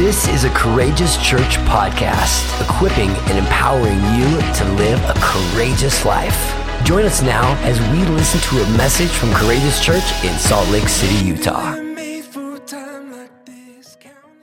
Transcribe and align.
This 0.00 0.28
is 0.28 0.44
a 0.44 0.50
Courageous 0.54 1.18
Church 1.18 1.58
podcast, 1.68 2.58
equipping 2.66 3.10
and 3.10 3.36
empowering 3.36 3.98
you 4.16 4.40
to 4.54 4.64
live 4.78 4.98
a 5.04 5.12
courageous 5.20 6.06
life. 6.06 6.56
Join 6.84 7.04
us 7.04 7.20
now 7.20 7.54
as 7.64 7.78
we 7.92 8.06
listen 8.06 8.40
to 8.48 8.64
a 8.64 8.76
message 8.78 9.10
from 9.10 9.30
Courageous 9.34 9.84
Church 9.84 10.24
in 10.24 10.32
Salt 10.38 10.66
Lake 10.70 10.88
City, 10.88 11.22
Utah. 11.26 11.78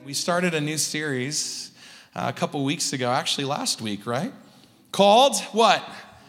We 0.05 0.13
started 0.13 0.53
a 0.53 0.61
new 0.61 0.77
series 0.77 1.71
uh, 2.13 2.25
a 2.27 2.33
couple 2.33 2.63
weeks 2.63 2.93
ago, 2.93 3.09
actually 3.09 3.45
last 3.45 3.81
week, 3.81 4.05
right? 4.05 4.33
Called 4.91 5.41
what? 5.53 5.83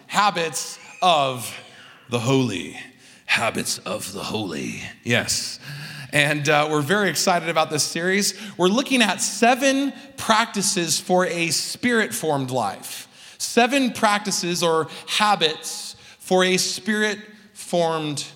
Habits 0.06 0.78
of 1.02 1.54
the 2.08 2.20
Holy. 2.20 2.80
Habits 3.26 3.76
of 3.80 4.10
the 4.14 4.22
Holy. 4.22 4.80
Yes. 5.04 5.60
And 6.12 6.48
uh, 6.48 6.68
we're 6.70 6.80
very 6.80 7.10
excited 7.10 7.48
about 7.48 7.70
this 7.70 7.84
series. 7.84 8.34
We're 8.56 8.68
looking 8.68 9.02
at 9.02 9.20
seven 9.20 9.92
practices 10.16 10.98
for 10.98 11.26
a 11.26 11.48
spirit 11.50 12.14
formed 12.14 12.50
life. 12.50 13.34
Seven 13.38 13.92
practices 13.92 14.62
or 14.62 14.88
habits 15.06 15.96
for 16.18 16.44
a 16.44 16.56
spirit 16.56 17.18
formed 17.52 18.26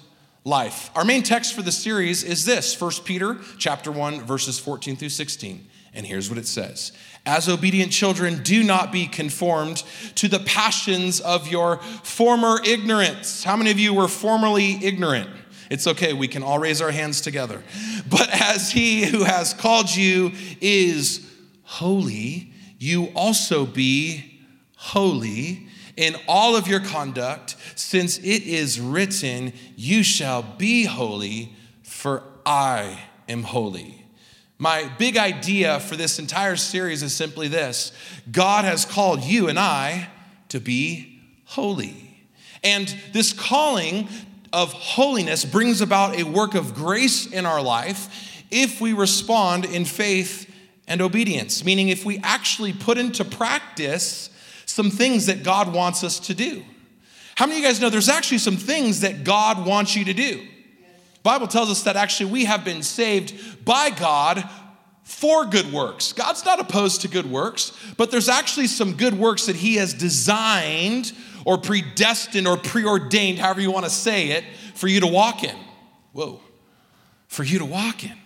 life. 0.45 0.91
Our 0.95 1.05
main 1.05 1.23
text 1.23 1.55
for 1.55 1.63
the 1.63 1.73
series 1.73 2.25
is 2.25 2.45
this 2.45 2.79
1 2.79 2.91
Peter 3.05 3.39
chapter 3.59 3.91
1 3.91 4.21
verses 4.23 4.59
14 4.59 4.97
through 4.97 5.09
16. 5.09 5.67
And 5.95 6.07
here's 6.07 6.29
what 6.29 6.39
it 6.39 6.47
says. 6.47 6.93
As 7.25 7.49
obedient 7.49 7.93
children, 7.93 8.43
do 8.43 8.65
not 8.65 8.91
be 8.91 9.07
conformed 9.07 9.85
to 10.17 10.27
the 10.27 10.41
passions 10.41 11.21
of 11.21 11.49
your 11.49 11.79
former 12.03 12.61
ignorance. 12.65 13.45
How 13.45 13.57
many 13.57 13.71
of 13.71 13.79
you 13.79 13.95
were 13.95 14.09
formerly 14.09 14.85
ignorant? 14.85 15.31
It's 15.73 15.87
okay, 15.87 16.13
we 16.13 16.29
can 16.29 16.43
all 16.43 16.59
raise 16.59 16.83
our 16.83 16.91
hands 16.91 17.23
together. 17.23 17.63
But 18.07 18.29
as 18.29 18.71
he 18.71 19.07
who 19.07 19.25
has 19.25 19.55
called 19.55 19.89
you 19.89 20.33
is 20.61 21.27
holy, 21.63 22.53
you 22.79 23.07
also 23.15 23.65
be 23.65 24.43
holy 24.77 25.69
in 25.97 26.15
all 26.29 26.57
of 26.57 26.69
your 26.69 26.81
conduct, 26.81 27.57
since 27.75 28.19
it 28.19 28.43
is 28.43 28.79
written, 28.81 29.55
You 29.75 30.03
shall 30.03 30.43
be 30.43 30.85
holy, 30.85 31.55
for 31.83 32.23
I 32.45 33.05
am 33.27 33.43
holy. 33.43 34.05
My 34.59 34.93
big 34.99 35.17
idea 35.17 35.81
for 35.81 35.97
this 35.97 36.19
entire 36.19 36.57
series 36.57 37.03
is 37.03 37.15
simply 37.15 37.49
this 37.49 37.93
God 38.31 38.67
has 38.67 38.85
called 38.85 39.23
you 39.23 39.49
and 39.49 39.59
I 39.59 40.09
to 40.51 40.61
be 40.61 41.19
holy. 41.47 42.29
And 42.63 42.95
this 43.15 43.33
calling 43.33 44.09
of 44.53 44.73
holiness 44.73 45.45
brings 45.45 45.81
about 45.81 46.19
a 46.19 46.25
work 46.25 46.55
of 46.55 46.75
grace 46.75 47.27
in 47.27 47.47
our 47.47 47.63
life 47.63 48.45
if 48.51 48.81
we 48.81 48.93
respond 48.93 49.65
in 49.65 49.85
faith 49.85 50.49
and 50.87 51.01
obedience, 51.01 51.65
meaning 51.65 51.89
if 51.89 52.05
we 52.05 52.19
actually 52.19 52.73
put 52.73 52.99
into 52.99 53.25
practice 53.25 54.31
some 54.67 54.91
things 54.91 55.27
that 55.27 55.43
God 55.43 55.73
wants 55.73 56.05
us 56.05 56.19
to 56.21 56.35
do. 56.35 56.63
How 57.35 57.47
many 57.47 57.59
of 57.59 57.63
you 57.63 57.69
guys 57.69 57.81
know 57.81 57.89
there's 57.89 58.09
actually 58.09 58.39
some 58.39 58.57
things 58.57 59.01
that 59.01 59.25
God 59.25 59.65
wants 59.65 59.97
you 59.97 60.05
to 60.05 60.13
do? 60.13 60.47
Bible 61.23 61.47
tells 61.47 61.71
us 61.71 61.85
that 61.85 61.97
actually 61.97 62.31
we 62.31 62.45
have 62.45 62.65
been 62.65 62.83
saved 62.83 63.65
by 63.65 63.91
God 63.91 64.49
for 65.05 65.45
good 65.45 65.73
works. 65.73 66.13
God's 66.13 66.45
not 66.45 66.61
opposed 66.61 67.03
to 67.03 67.09
good 67.09 67.31
works, 67.31 67.73
but 67.97 68.11
there's 68.11 68.29
actually 68.29 68.67
some 68.67 68.95
good 68.95 69.15
works 69.15 69.47
that 69.47 69.57
he 69.57 69.77
has 69.77 69.95
designed 69.95 71.13
or 71.45 71.59
predestined 71.59 72.47
or 72.47 72.57
preordained, 72.57 73.39
however 73.39 73.61
you 73.61 73.71
want 73.71 73.85
to 73.85 73.91
say 73.91 74.31
it, 74.31 74.45
for 74.75 74.89
you 74.89 75.01
to 75.01 75.07
walk 75.07 75.45
in. 75.45 75.57
Whoa, 76.13 76.41
for 77.29 77.43
you 77.43 77.59
to 77.59 77.65
walk 77.65 78.05
in. 78.05 78.17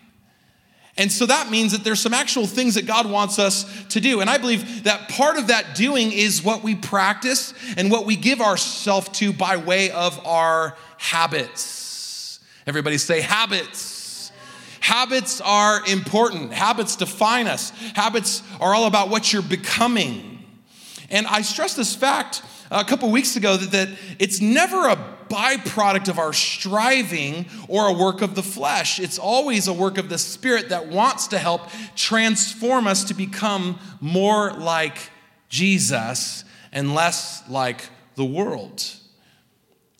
And 0.99 1.13
so 1.13 1.27
that 1.27 1.51
means 1.51 1.73
that 1.73 1.85
there's 1.85 2.01
some 2.01 2.15
actual 2.15 2.47
things 2.47 2.75
that 2.75 2.87
God 2.87 3.09
wants 3.11 3.39
us 3.39 3.67
to 3.89 4.01
do. 4.01 4.21
And 4.21 4.31
I 4.31 4.39
believe 4.39 4.85
that 4.85 5.11
part 5.11 5.37
of 5.37 5.49
that 5.49 5.75
doing 5.75 6.11
is 6.11 6.43
what 6.43 6.63
we 6.63 6.75
practice 6.75 7.53
and 7.77 7.91
what 7.91 8.07
we 8.07 8.17
give 8.17 8.41
ourselves 8.41 9.11
to 9.19 9.33
by 9.33 9.59
way 9.59 9.91
of 9.91 10.25
our 10.27 10.75
habits. 10.97 12.41
Everybody 12.67 12.97
say 12.97 13.21
habits. 13.21 14.33
Habits 14.81 15.41
are 15.43 15.85
important. 15.87 16.53
Habits 16.53 16.97
define 16.97 17.47
us. 17.47 17.71
Habits 17.95 18.43
are 18.61 18.75
all 18.75 18.87
about 18.87 19.11
what 19.11 19.33
you're 19.33 19.43
becoming. 19.43 20.45
And 21.11 21.27
I 21.27 21.43
stress 21.43 21.75
this 21.75 21.95
fact 21.95 22.43
a 22.71 22.85
couple 22.85 23.11
weeks 23.11 23.37
ago 23.37 23.57
that, 23.57 23.71
that 23.73 23.89
it's 24.19 24.41
never 24.41 24.89
a 24.89 24.97
byproduct 25.29 26.09
of 26.09 26.19
our 26.19 26.33
striving 26.33 27.47
or 27.69 27.89
a 27.89 27.93
work 27.93 28.23
of 28.23 28.35
the 28.35 28.43
flesh. 28.43 29.01
It's 29.01 29.19
always 29.19 29.69
a 29.69 29.73
work 29.73 29.99
of 29.99 30.09
the 30.09 30.19
Spirit 30.19 30.69
that 30.69 30.89
wants 30.89 31.29
to 31.29 31.39
help 31.39 31.63
transform 31.95 32.87
us 32.87 33.05
to 33.05 33.15
become 33.15 33.79
more 34.01 34.53
like 34.53 35.11
Jesus 35.49 36.45
and 36.73 36.95
less 36.95 37.43
like 37.49 37.89
the 38.15 38.25
world. 38.25 38.85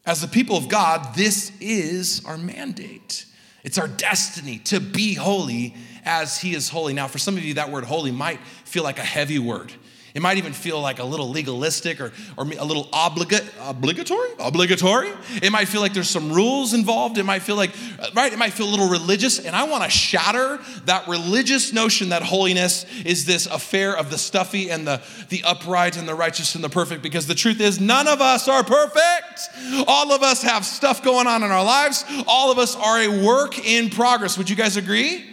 As 0.05 0.21
the 0.21 0.29
people 0.29 0.57
of 0.57 0.69
God, 0.69 1.15
this 1.17 1.51
is 1.61 2.25
our 2.25 2.39
mandate. 2.39 3.27
It's 3.65 3.79
our 3.79 3.89
destiny 3.89 4.59
to 4.61 4.79
be 4.79 5.15
holy 5.15 5.75
as 6.05 6.41
He 6.41 6.55
is 6.55 6.69
holy. 6.69 6.93
Now, 6.93 7.09
for 7.09 7.19
some 7.19 7.37
of 7.37 7.45
you, 7.45 7.55
that 7.55 7.73
word 7.73 7.85
holy 7.85 8.13
might 8.13 8.39
feel 8.65 8.85
like 8.85 8.99
a 8.99 9.05
heavy 9.05 9.41
word. 9.41 9.73
It 10.17 10.23
might 10.23 10.39
even 10.39 10.55
feel 10.55 10.81
like 10.81 10.99
a 10.99 11.05
little 11.05 11.29
legalistic 11.29 12.01
or, 12.01 12.11
or 12.39 12.45
a 12.45 12.65
little 12.65 12.85
obliga- 12.87 13.45
obligatory. 13.61 14.31
Obligatory. 14.39 15.13
It 15.43 15.53
might 15.53 15.69
feel 15.69 15.83
like 15.83 15.93
there's 15.93 16.09
some 16.09 16.33
rules 16.33 16.73
involved. 16.73 17.19
It 17.19 17.25
might 17.25 17.43
feel 17.43 17.57
like, 17.57 17.73
uh, 18.01 18.09
right? 18.15 18.33
It 18.33 18.39
might 18.39 18.55
feel 18.55 18.67
a 18.67 18.73
little 18.73 18.89
religious. 18.89 19.39
And 19.39 19.55
I 19.55 19.65
want 19.65 19.85
to 19.85 19.91
shatter 19.91 20.59
that 20.87 21.07
religious 21.07 21.75
notion 21.75 22.09
that 22.09 22.23
holiness 22.23 22.87
is 23.05 23.27
this 23.27 23.45
affair 23.45 23.95
of 23.95 24.11
the 24.11 24.17
stuffy 24.17 24.71
and 24.71 24.87
the, 24.87 25.03
the 25.29 25.45
upright 25.45 25.99
and 25.99 26.09
the 26.09 26.15
righteous 26.15 26.55
and 26.55 26.65
the 26.65 26.71
perfect, 26.71 27.03
because 27.03 27.27
the 27.27 27.35
truth 27.35 27.61
is, 27.61 27.79
none 27.79 28.09
of 28.09 28.23
us 28.23 28.49
are 28.49 28.65
perfect. 28.65 29.51
All 29.87 30.13
of 30.13 30.23
us 30.23 30.41
have 30.41 30.65
stuff 30.65 31.03
going 31.03 31.27
on 31.27 31.43
in 31.43 31.51
our 31.51 31.65
lives. 31.65 32.07
All 32.27 32.51
of 32.51 32.57
us 32.57 32.75
are 32.75 33.01
a 33.01 33.23
work 33.23 33.59
in 33.59 33.91
progress. 33.91 34.39
Would 34.39 34.49
you 34.49 34.57
guys 34.57 34.79
agree? 34.79 35.27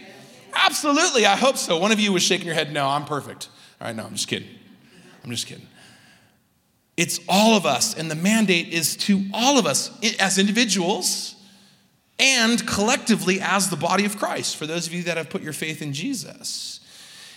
Absolutely. 0.52 1.24
I 1.24 1.36
hope 1.36 1.56
so. 1.56 1.78
One 1.78 1.90
of 1.90 2.00
you 2.00 2.12
was 2.12 2.22
shaking 2.22 2.44
your 2.44 2.54
head, 2.54 2.70
no, 2.70 2.86
I'm 2.86 3.06
perfect. 3.06 3.48
All 3.80 3.86
right, 3.86 3.96
no, 3.96 4.04
I'm 4.04 4.12
just 4.12 4.28
kidding. 4.28 4.48
I'm 5.24 5.30
just 5.30 5.46
kidding. 5.46 5.66
It's 6.96 7.18
all 7.28 7.56
of 7.56 7.66
us, 7.66 7.94
and 7.94 8.10
the 8.10 8.14
mandate 8.14 8.68
is 8.68 8.96
to 8.98 9.24
all 9.32 9.58
of 9.58 9.66
us 9.66 9.90
as 10.20 10.38
individuals 10.38 11.34
and 12.18 12.64
collectively 12.66 13.40
as 13.40 13.68
the 13.68 13.76
body 13.76 14.04
of 14.04 14.16
Christ, 14.16 14.56
for 14.56 14.66
those 14.66 14.86
of 14.86 14.92
you 14.92 15.02
that 15.04 15.16
have 15.16 15.28
put 15.28 15.42
your 15.42 15.52
faith 15.52 15.82
in 15.82 15.92
Jesus. 15.92 16.80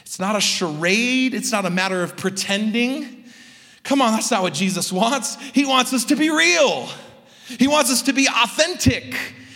It's 0.02 0.20
not 0.20 0.36
a 0.36 0.42
charade, 0.42 1.34
it's 1.34 1.52
not 1.52 1.66
a 1.66 1.70
matter 1.70 2.03
of 2.03 2.16
pretending. 2.16 3.25
Come 3.84 4.02
on, 4.02 4.12
that's 4.14 4.30
not 4.30 4.44
what 4.44 4.54
Jesus 4.54 4.92
wants. 4.92 5.36
He 5.54 5.66
wants 5.66 5.94
us 5.94 6.06
to 6.06 6.16
be 6.16 6.30
real, 6.30 6.88
He 7.48 7.68
wants 7.68 7.92
us 7.92 8.04
to 8.04 8.14
be 8.14 8.28
authentic, 8.28 9.16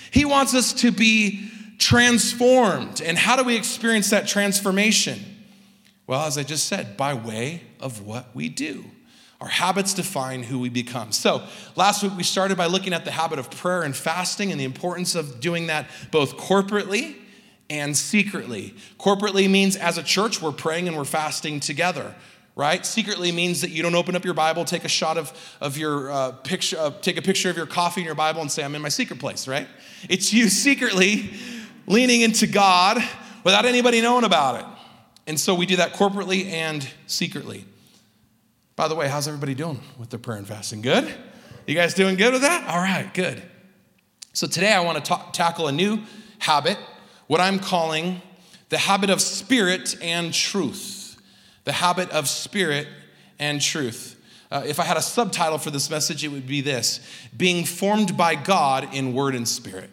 He 0.09 0.25
wants 0.25 0.55
us 0.55 0.73
to 0.73 0.91
be 0.91 1.49
transformed. 1.77 3.01
And 3.01 3.17
how 3.17 3.35
do 3.35 3.43
we 3.43 3.55
experience 3.55 4.09
that 4.09 4.27
transformation? 4.27 5.19
Well, 6.07 6.25
as 6.25 6.37
I 6.37 6.43
just 6.43 6.67
said, 6.67 6.97
by 6.97 7.13
way 7.13 7.61
of 7.81 8.05
what 8.05 8.33
we 8.33 8.49
do. 8.49 8.85
Our 9.41 9.47
habits 9.47 9.95
define 9.95 10.43
who 10.43 10.59
we 10.59 10.69
become. 10.69 11.11
So, 11.11 11.41
last 11.75 12.03
week 12.03 12.15
we 12.15 12.21
started 12.21 12.57
by 12.57 12.67
looking 12.67 12.93
at 12.93 13.05
the 13.05 13.11
habit 13.11 13.39
of 13.39 13.49
prayer 13.49 13.81
and 13.81 13.95
fasting 13.95 14.51
and 14.51 14.59
the 14.59 14.65
importance 14.65 15.15
of 15.15 15.39
doing 15.39 15.67
that 15.67 15.87
both 16.11 16.37
corporately 16.37 17.15
and 17.67 17.97
secretly. 17.97 18.75
Corporately 18.99 19.49
means 19.49 19.75
as 19.75 19.97
a 19.97 20.03
church, 20.03 20.41
we're 20.43 20.51
praying 20.51 20.87
and 20.87 20.95
we're 20.95 21.05
fasting 21.05 21.59
together, 21.59 22.13
right? 22.55 22.85
Secretly 22.85 23.31
means 23.31 23.61
that 23.61 23.71
you 23.71 23.81
don't 23.81 23.95
open 23.95 24.15
up 24.15 24.23
your 24.23 24.35
Bible, 24.35 24.63
take 24.63 24.83
a 24.83 24.89
shot 24.89 25.17
of, 25.17 25.33
of 25.59 25.75
your 25.75 26.11
uh, 26.11 26.31
picture, 26.33 26.77
uh, 26.77 26.91
take 27.01 27.17
a 27.17 27.21
picture 27.23 27.49
of 27.49 27.57
your 27.57 27.65
coffee 27.65 28.01
in 28.01 28.05
your 28.05 28.13
Bible 28.13 28.41
and 28.41 28.51
say, 28.51 28.63
I'm 28.63 28.75
in 28.75 28.81
my 28.81 28.89
secret 28.89 29.19
place, 29.19 29.47
right? 29.47 29.67
It's 30.07 30.31
you 30.31 30.49
secretly 30.49 31.31
leaning 31.87 32.21
into 32.21 32.45
God 32.45 32.97
without 33.43 33.65
anybody 33.65 34.01
knowing 34.01 34.23
about 34.23 34.59
it. 34.59 34.65
And 35.25 35.39
so 35.39 35.55
we 35.55 35.65
do 35.65 35.77
that 35.77 35.93
corporately 35.93 36.45
and 36.45 36.87
secretly. 37.07 37.65
By 38.81 38.87
the 38.87 38.95
way, 38.95 39.07
how's 39.07 39.27
everybody 39.27 39.53
doing 39.53 39.79
with 39.99 40.09
their 40.09 40.17
prayer 40.17 40.39
and 40.39 40.47
fasting? 40.47 40.81
Good? 40.81 41.07
You 41.67 41.75
guys 41.75 41.93
doing 41.93 42.15
good 42.15 42.33
with 42.33 42.41
that? 42.41 42.67
All 42.67 42.79
right, 42.79 43.13
good. 43.13 43.39
So 44.33 44.47
today 44.47 44.73
I 44.73 44.79
want 44.79 44.97
to 44.97 45.07
ta- 45.07 45.29
tackle 45.33 45.67
a 45.67 45.71
new 45.71 45.99
habit, 46.39 46.79
what 47.27 47.39
I'm 47.39 47.59
calling 47.59 48.23
the 48.69 48.79
habit 48.79 49.11
of 49.11 49.21
spirit 49.21 49.95
and 50.01 50.33
truth. 50.33 51.21
The 51.63 51.73
habit 51.73 52.09
of 52.09 52.27
spirit 52.27 52.87
and 53.37 53.61
truth. 53.61 54.19
Uh, 54.49 54.63
if 54.65 54.79
I 54.79 54.83
had 54.83 54.97
a 54.97 55.01
subtitle 55.03 55.59
for 55.59 55.69
this 55.69 55.91
message, 55.91 56.23
it 56.23 56.29
would 56.29 56.47
be 56.47 56.61
this 56.61 57.01
Being 57.37 57.65
formed 57.65 58.17
by 58.17 58.33
God 58.33 58.95
in 58.95 59.13
word 59.13 59.35
and 59.35 59.47
spirit. 59.47 59.91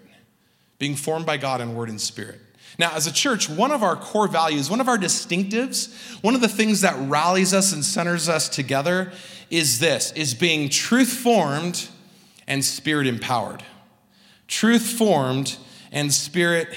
Being 0.78 0.96
formed 0.96 1.26
by 1.26 1.36
God 1.36 1.60
in 1.60 1.74
word 1.74 1.90
and 1.90 2.00
spirit. 2.00 2.40
Now, 2.78 2.94
as 2.94 3.06
a 3.06 3.12
church, 3.12 3.48
one 3.48 3.72
of 3.72 3.82
our 3.82 3.96
core 3.96 4.28
values, 4.28 4.70
one 4.70 4.80
of 4.80 4.88
our 4.88 4.98
distinctives, 4.98 5.92
one 6.22 6.34
of 6.34 6.40
the 6.40 6.48
things 6.48 6.82
that 6.82 6.96
rallies 7.08 7.52
us 7.52 7.72
and 7.72 7.84
centers 7.84 8.28
us 8.28 8.48
together 8.48 9.12
is 9.50 9.80
this, 9.80 10.12
is 10.12 10.34
being 10.34 10.68
truth 10.68 11.12
formed 11.12 11.88
and 12.46 12.64
spirit 12.64 13.06
empowered. 13.06 13.64
Truth 14.46 14.86
formed 14.92 15.56
and 15.90 16.12
spirit 16.12 16.68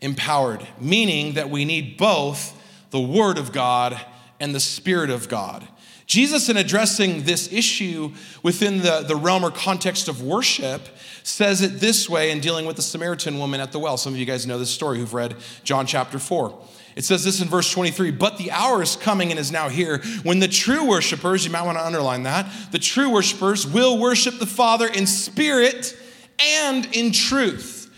empowered, 0.00 0.66
meaning 0.80 1.34
that 1.34 1.48
we 1.48 1.64
need 1.64 1.96
both 1.96 2.54
the 2.90 3.00
Word 3.00 3.38
of 3.38 3.52
God, 3.52 4.00
and 4.40 4.54
the 4.54 4.60
Spirit 4.60 5.10
of 5.10 5.28
God. 5.28 5.66
Jesus, 6.06 6.48
in 6.48 6.56
addressing 6.56 7.24
this 7.24 7.52
issue 7.52 8.12
within 8.42 8.78
the, 8.78 9.04
the 9.06 9.16
realm 9.16 9.44
or 9.44 9.50
context 9.50 10.08
of 10.08 10.22
worship, 10.22 10.88
says 11.26 11.60
it 11.60 11.80
this 11.80 12.08
way 12.08 12.30
in 12.30 12.40
dealing 12.40 12.66
with 12.66 12.76
the 12.76 12.82
Samaritan 12.82 13.38
woman 13.38 13.60
at 13.60 13.72
the 13.72 13.78
well. 13.78 13.96
Some 13.96 14.12
of 14.12 14.18
you 14.18 14.26
guys 14.26 14.46
know 14.46 14.58
this 14.58 14.70
story 14.70 14.98
who've 14.98 15.12
read 15.12 15.34
John 15.64 15.86
chapter 15.86 16.18
4. 16.18 16.56
It 16.94 17.04
says 17.04 17.24
this 17.24 17.42
in 17.42 17.48
verse 17.48 17.70
23 17.70 18.12
But 18.12 18.38
the 18.38 18.52
hour 18.52 18.80
is 18.82 18.96
coming 18.96 19.30
and 19.30 19.38
is 19.38 19.50
now 19.50 19.68
here 19.68 19.98
when 20.22 20.38
the 20.38 20.48
true 20.48 20.88
worshipers, 20.88 21.44
you 21.44 21.50
might 21.50 21.62
want 21.62 21.78
to 21.78 21.84
underline 21.84 22.22
that, 22.22 22.46
the 22.70 22.78
true 22.78 23.10
worshipers 23.10 23.66
will 23.66 23.98
worship 23.98 24.38
the 24.38 24.46
Father 24.46 24.86
in 24.86 25.06
spirit 25.06 25.96
and 26.38 26.86
in 26.96 27.12
truth. 27.12 27.92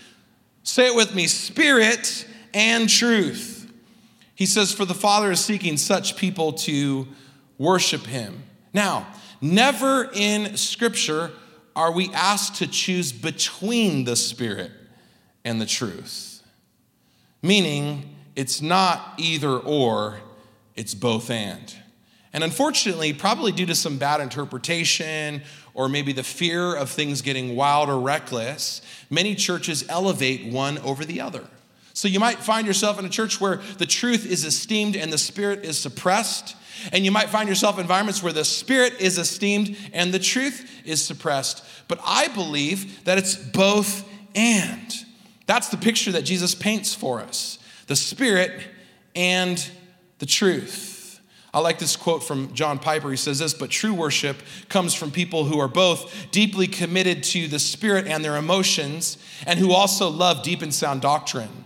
Say 0.63 0.87
it 0.87 0.95
with 0.95 1.13
me 1.13 1.27
spirit 1.27 2.27
and 2.53 2.89
truth. 2.89 3.71
He 4.33 4.45
says, 4.45 4.73
For 4.73 4.85
the 4.85 4.93
Father 4.93 5.31
is 5.31 5.39
seeking 5.39 5.77
such 5.77 6.17
people 6.17 6.53
to 6.53 7.07
worship 7.57 8.07
him. 8.07 8.43
Now, 8.73 9.07
never 9.39 10.09
in 10.13 10.57
Scripture 10.57 11.31
are 11.75 11.91
we 11.91 12.11
asked 12.13 12.55
to 12.55 12.67
choose 12.67 13.11
between 13.11 14.03
the 14.03 14.15
Spirit 14.15 14.71
and 15.45 15.61
the 15.61 15.65
truth, 15.65 16.43
meaning 17.41 18.15
it's 18.35 18.61
not 18.61 19.13
either 19.17 19.57
or, 19.57 20.19
it's 20.75 20.93
both 20.93 21.29
and. 21.29 21.75
And 22.31 22.43
unfortunately, 22.43 23.13
probably 23.13 23.51
due 23.51 23.65
to 23.65 23.75
some 23.75 23.97
bad 23.97 24.21
interpretation 24.21 25.41
or 25.73 25.89
maybe 25.89 26.13
the 26.13 26.23
fear 26.23 26.75
of 26.75 26.89
things 26.89 27.21
getting 27.21 27.55
wild 27.55 27.89
or 27.89 27.99
reckless, 27.99 28.81
many 29.09 29.33
churches 29.35 29.85
elevate 29.89 30.51
one 30.51 30.77
over 30.79 31.05
the 31.05 31.21
other. 31.21 31.43
So 31.93 32.07
you 32.07 32.19
might 32.19 32.37
find 32.37 32.67
yourself 32.67 32.99
in 32.99 33.05
a 33.05 33.09
church 33.09 33.41
where 33.41 33.57
the 33.77 33.85
truth 33.85 34.25
is 34.25 34.45
esteemed 34.45 34.95
and 34.95 35.11
the 35.11 35.17
spirit 35.17 35.65
is 35.65 35.77
suppressed. 35.77 36.55
And 36.91 37.05
you 37.05 37.11
might 37.11 37.29
find 37.29 37.47
yourself 37.49 37.75
in 37.75 37.81
environments 37.81 38.23
where 38.23 38.33
the 38.33 38.45
spirit 38.45 38.93
is 38.99 39.17
esteemed 39.17 39.77
and 39.93 40.13
the 40.13 40.19
truth 40.19 40.69
is 40.85 41.03
suppressed. 41.03 41.63
But 41.87 41.99
I 42.05 42.27
believe 42.29 43.03
that 43.05 43.17
it's 43.17 43.35
both 43.35 44.07
and. 44.35 44.93
That's 45.45 45.69
the 45.69 45.77
picture 45.77 46.11
that 46.11 46.23
Jesus 46.23 46.55
paints 46.55 46.93
for 46.93 47.19
us 47.19 47.57
the 47.87 47.95
spirit 47.95 48.61
and 49.15 49.67
the 50.19 50.25
truth. 50.27 51.19
I 51.51 51.59
like 51.59 51.79
this 51.79 51.95
quote 51.95 52.23
from 52.23 52.53
John 52.53 52.77
Piper. 52.77 53.09
He 53.09 53.17
says 53.17 53.39
this, 53.39 53.55
but 53.55 53.71
true 53.71 53.93
worship 53.93 54.37
comes 54.69 54.93
from 54.93 55.09
people 55.09 55.45
who 55.45 55.59
are 55.59 55.67
both 55.67 56.29
deeply 56.29 56.67
committed 56.67 57.23
to 57.23 57.47
the 57.47 57.57
spirit 57.57 58.05
and 58.05 58.23
their 58.23 58.35
emotions, 58.35 59.17
and 59.47 59.57
who 59.57 59.71
also 59.71 60.09
love 60.09 60.43
deep 60.43 60.61
and 60.61 60.71
sound 60.71 61.01
doctrine 61.01 61.65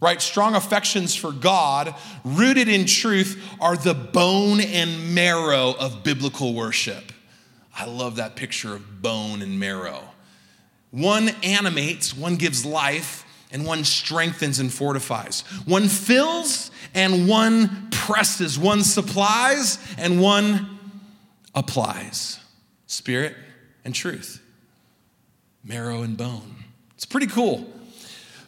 right? 0.00 0.20
Strong 0.20 0.54
affections 0.54 1.14
for 1.14 1.32
God, 1.32 1.94
rooted 2.24 2.68
in 2.68 2.86
truth, 2.86 3.42
are 3.60 3.76
the 3.76 3.94
bone 3.94 4.60
and 4.60 5.14
marrow 5.14 5.74
of 5.78 6.04
biblical 6.04 6.54
worship. 6.54 7.12
I 7.76 7.86
love 7.86 8.16
that 8.16 8.36
picture 8.36 8.74
of 8.74 9.02
bone 9.02 9.42
and 9.42 9.58
marrow. 9.60 10.02
One 10.90 11.30
animates, 11.42 12.16
one 12.16 12.36
gives 12.36 12.64
life, 12.64 13.24
and 13.50 13.64
one 13.64 13.84
strengthens 13.84 14.58
and 14.58 14.72
fortifies. 14.72 15.42
One 15.64 15.88
fills 15.88 16.70
and 16.94 17.28
one 17.28 17.88
presses. 17.90 18.58
One 18.58 18.82
supplies 18.82 19.78
and 19.96 20.20
one 20.20 20.78
applies. 21.54 22.40
Spirit 22.86 23.36
and 23.84 23.94
truth, 23.94 24.42
marrow 25.64 26.02
and 26.02 26.16
bone. 26.16 26.64
It's 26.94 27.06
pretty 27.06 27.26
cool. 27.26 27.70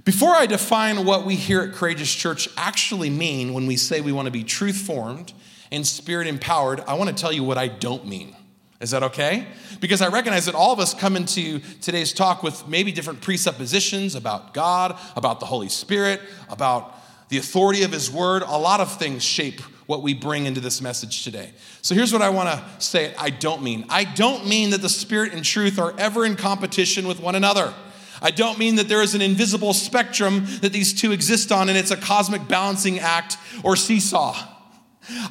Before 0.04 0.30
I 0.30 0.46
define 0.46 1.04
what 1.04 1.26
we 1.26 1.34
here 1.34 1.60
at 1.60 1.74
Courageous 1.74 2.14
Church 2.14 2.48
actually 2.56 3.10
mean 3.10 3.52
when 3.52 3.66
we 3.66 3.76
say 3.76 4.00
we 4.00 4.12
want 4.12 4.26
to 4.26 4.32
be 4.32 4.44
truth 4.44 4.76
formed 4.76 5.32
and 5.70 5.86
spirit 5.86 6.26
empowered, 6.26 6.80
I 6.86 6.94
want 6.94 7.10
to 7.10 7.16
tell 7.16 7.32
you 7.32 7.44
what 7.44 7.58
I 7.58 7.68
don't 7.68 8.06
mean. 8.06 8.34
Is 8.80 8.92
that 8.92 9.02
okay? 9.02 9.46
Because 9.80 10.00
I 10.00 10.08
recognize 10.08 10.46
that 10.46 10.54
all 10.54 10.72
of 10.72 10.80
us 10.80 10.94
come 10.94 11.16
into 11.16 11.58
today's 11.82 12.14
talk 12.14 12.42
with 12.42 12.66
maybe 12.66 12.92
different 12.92 13.20
presuppositions 13.20 14.14
about 14.14 14.54
God, 14.54 14.98
about 15.16 15.38
the 15.38 15.46
Holy 15.46 15.68
Spirit, 15.68 16.22
about 16.48 16.96
the 17.28 17.36
authority 17.36 17.82
of 17.82 17.92
His 17.92 18.10
Word. 18.10 18.42
A 18.42 18.58
lot 18.58 18.80
of 18.80 18.90
things 18.98 19.22
shape 19.22 19.60
what 19.86 20.02
we 20.02 20.14
bring 20.14 20.46
into 20.46 20.60
this 20.60 20.80
message 20.80 21.24
today. 21.24 21.52
So 21.82 21.94
here's 21.94 22.12
what 22.12 22.22
I 22.22 22.30
want 22.30 22.48
to 22.48 22.64
say 22.78 23.14
I 23.18 23.28
don't 23.28 23.62
mean. 23.62 23.84
I 23.90 24.04
don't 24.04 24.46
mean 24.46 24.70
that 24.70 24.80
the 24.80 24.88
Spirit 24.88 25.34
and 25.34 25.44
truth 25.44 25.78
are 25.78 25.92
ever 25.98 26.24
in 26.24 26.36
competition 26.36 27.06
with 27.06 27.20
one 27.20 27.34
another. 27.34 27.74
I 28.22 28.30
don't 28.30 28.58
mean 28.58 28.76
that 28.76 28.88
there 28.88 29.02
is 29.02 29.14
an 29.14 29.22
invisible 29.22 29.72
spectrum 29.72 30.46
that 30.60 30.72
these 30.72 30.92
two 30.92 31.12
exist 31.12 31.50
on 31.50 31.68
and 31.68 31.78
it's 31.78 31.90
a 31.90 31.96
cosmic 31.96 32.46
balancing 32.48 32.98
act 32.98 33.36
or 33.62 33.76
seesaw. 33.76 34.36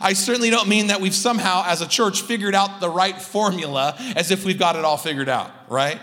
I 0.01 0.13
certainly 0.13 0.49
don't 0.49 0.67
mean 0.67 0.87
that 0.87 0.99
we've 0.99 1.13
somehow, 1.13 1.63
as 1.65 1.81
a 1.81 1.87
church, 1.87 2.23
figured 2.23 2.55
out 2.55 2.79
the 2.79 2.89
right 2.89 3.19
formula 3.19 3.95
as 4.15 4.31
if 4.31 4.43
we've 4.43 4.57
got 4.59 4.75
it 4.75 4.83
all 4.83 4.97
figured 4.97 5.29
out, 5.29 5.51
right? 5.69 5.99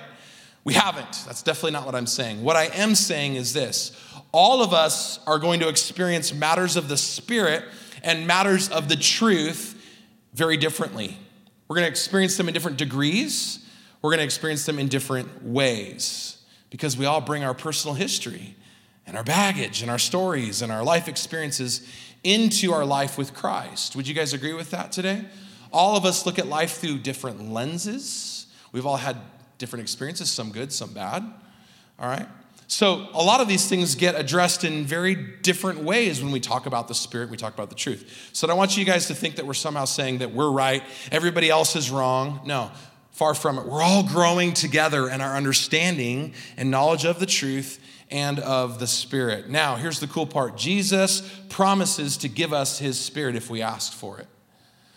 We 0.65 0.75
haven't. 0.75 1.25
That's 1.27 1.43
definitely 1.43 1.73
not 1.73 1.85
what 1.85 1.95
I'm 1.95 2.07
saying. 2.07 2.43
What 2.43 2.57
I 2.57 2.65
am 2.67 2.95
saying 2.95 3.35
is 3.35 3.53
this 3.53 3.93
all 4.33 4.63
of 4.63 4.73
us 4.73 5.19
are 5.27 5.39
going 5.39 5.61
to 5.61 5.69
experience 5.69 6.33
matters 6.33 6.77
of 6.77 6.89
the 6.89 6.97
Spirit 6.97 7.65
and 8.03 8.27
matters 8.27 8.69
of 8.69 8.89
the 8.89 8.97
truth 8.97 9.75
very 10.35 10.57
differently. 10.57 11.19
We're 11.69 11.77
going 11.77 11.87
to 11.87 11.91
experience 11.91 12.37
them 12.37 12.49
in 12.49 12.55
different 12.55 12.79
degrees, 12.79 13.65
we're 14.01 14.11
going 14.11 14.19
to 14.19 14.25
experience 14.25 14.65
them 14.65 14.79
in 14.79 14.89
different 14.89 15.43
ways 15.43 16.36
because 16.71 16.97
we 16.97 17.05
all 17.05 17.21
bring 17.21 17.45
our 17.45 17.55
personal 17.55 17.95
history 17.95 18.57
and 19.07 19.17
our 19.17 19.25
baggage 19.25 19.83
and 19.83 19.91
our 19.91 19.99
stories 19.99 20.63
and 20.63 20.73
our 20.73 20.83
life 20.83 21.09
experiences 21.09 21.87
into 22.25 22.73
our 22.73 22.85
life 22.85 23.17
with 23.17 23.35
Christ. 23.35 23.95
Would 23.95 24.09
you 24.09 24.15
guys 24.15 24.33
agree 24.33 24.53
with 24.53 24.71
that 24.73 24.91
today? 24.93 25.25
All 25.73 25.97
of 25.97 26.05
us 26.05 26.27
look 26.27 26.39
at 26.39 26.47
life 26.47 26.79
through 26.79 26.99
different 26.99 27.51
lenses. 27.51 28.47
We've 28.73 28.87
all 28.87 28.97
had 28.97 29.17
different 29.59 29.83
experiences, 29.83 30.31
some 30.31 30.51
good, 30.51 30.73
some 30.73 30.93
bad. 30.93 31.23
All 31.99 32.09
right? 32.09 32.27
So, 32.69 33.09
a 33.15 33.23
lot 33.23 33.41
of 33.41 33.47
these 33.47 33.69
things 33.69 33.95
get 33.95 34.17
addressed 34.17 34.65
in 34.65 34.85
very 34.85 35.15
different 35.15 35.85
ways 35.85 36.21
when 36.21 36.33
we 36.33 36.41
talk 36.41 36.67
about 36.67 36.89
the 36.89 36.95
Spirit, 36.95 37.31
we 37.31 37.37
talk 37.37 37.55
about 37.55 37.69
the 37.69 37.77
truth. 37.77 38.31
So, 38.33 38.47
I 38.47 38.49
don't 38.49 38.59
want 38.59 38.77
you 38.77 38.85
guys 38.85 39.07
to 39.07 39.15
think 39.15 39.37
that 39.37 39.47
we're 39.47 39.55
somehow 39.55 39.85
saying 39.85 40.19
that 40.19 40.33
we're 40.33 40.51
right, 40.51 40.83
everybody 41.13 41.49
else 41.49 41.77
is 41.77 41.93
wrong. 41.93 42.41
No, 42.45 42.73
Far 43.17 43.33
from 43.33 43.59
it. 43.59 43.65
We're 43.65 43.81
all 43.81 44.03
growing 44.03 44.53
together 44.53 45.09
in 45.09 45.23
our 45.23 45.37
understanding 45.37 46.35
and 46.59 46.71
knowledge 46.71 47.07
of 47.07 47.19
the 47.19 47.25
truth 47.25 47.81
and 48.11 48.39
of 48.39 48.79
the 48.79 48.87
Spirit. 48.87 49.49
Now, 49.49 49.77
here's 49.77 50.01
the 50.01 50.07
cool 50.07 50.27
part 50.27 50.59
Jesus 50.59 51.23
promises 51.49 52.19
to 52.19 52.29
give 52.29 52.53
us 52.53 52.79
His 52.79 53.01
Spirit 53.01 53.35
if 53.35 53.49
we 53.49 53.63
ask 53.63 53.95
for 53.95 54.19
it. 54.19 54.27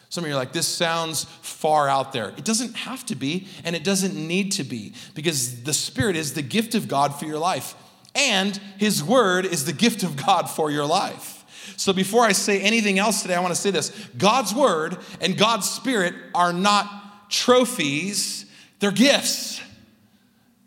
Some 0.10 0.26
of 0.26 0.30
you 0.30 0.36
are 0.36 0.38
like, 0.38 0.52
this 0.52 0.68
sounds 0.68 1.24
far 1.42 1.88
out 1.88 2.12
there. 2.12 2.34
It 2.36 2.44
doesn't 2.44 2.76
have 2.76 3.06
to 3.06 3.16
be, 3.16 3.48
and 3.64 3.74
it 3.74 3.86
doesn't 3.86 4.14
need 4.14 4.52
to 4.52 4.66
be, 4.66 4.96
because 5.16 5.64
the 5.64 5.74
Spirit 5.74 6.18
is 6.18 6.34
the 6.34 6.42
gift 6.42 6.76
of 6.76 6.90
God 6.90 7.18
for 7.18 7.24
your 7.24 7.40
life, 7.40 7.74
and 8.16 8.54
His 8.78 9.02
Word 9.02 9.46
is 9.46 9.64
the 9.64 9.72
gift 9.72 10.04
of 10.04 10.18
God 10.18 10.50
for 10.50 10.70
your 10.70 10.86
life. 10.86 11.46
So 11.78 11.94
before 11.94 12.26
I 12.26 12.34
say 12.34 12.60
anything 12.60 13.00
else 13.00 13.22
today, 13.22 13.36
I 13.36 13.40
want 13.40 13.56
to 13.56 13.62
say 13.62 13.72
this 13.72 13.92
God's 14.18 14.54
Word 14.54 14.98
and 15.22 15.38
God's 15.38 15.70
Spirit 15.70 16.16
are 16.36 16.52
not 16.52 16.98
trophies, 17.30 18.46
they're 18.80 18.92
gifts. 18.92 19.62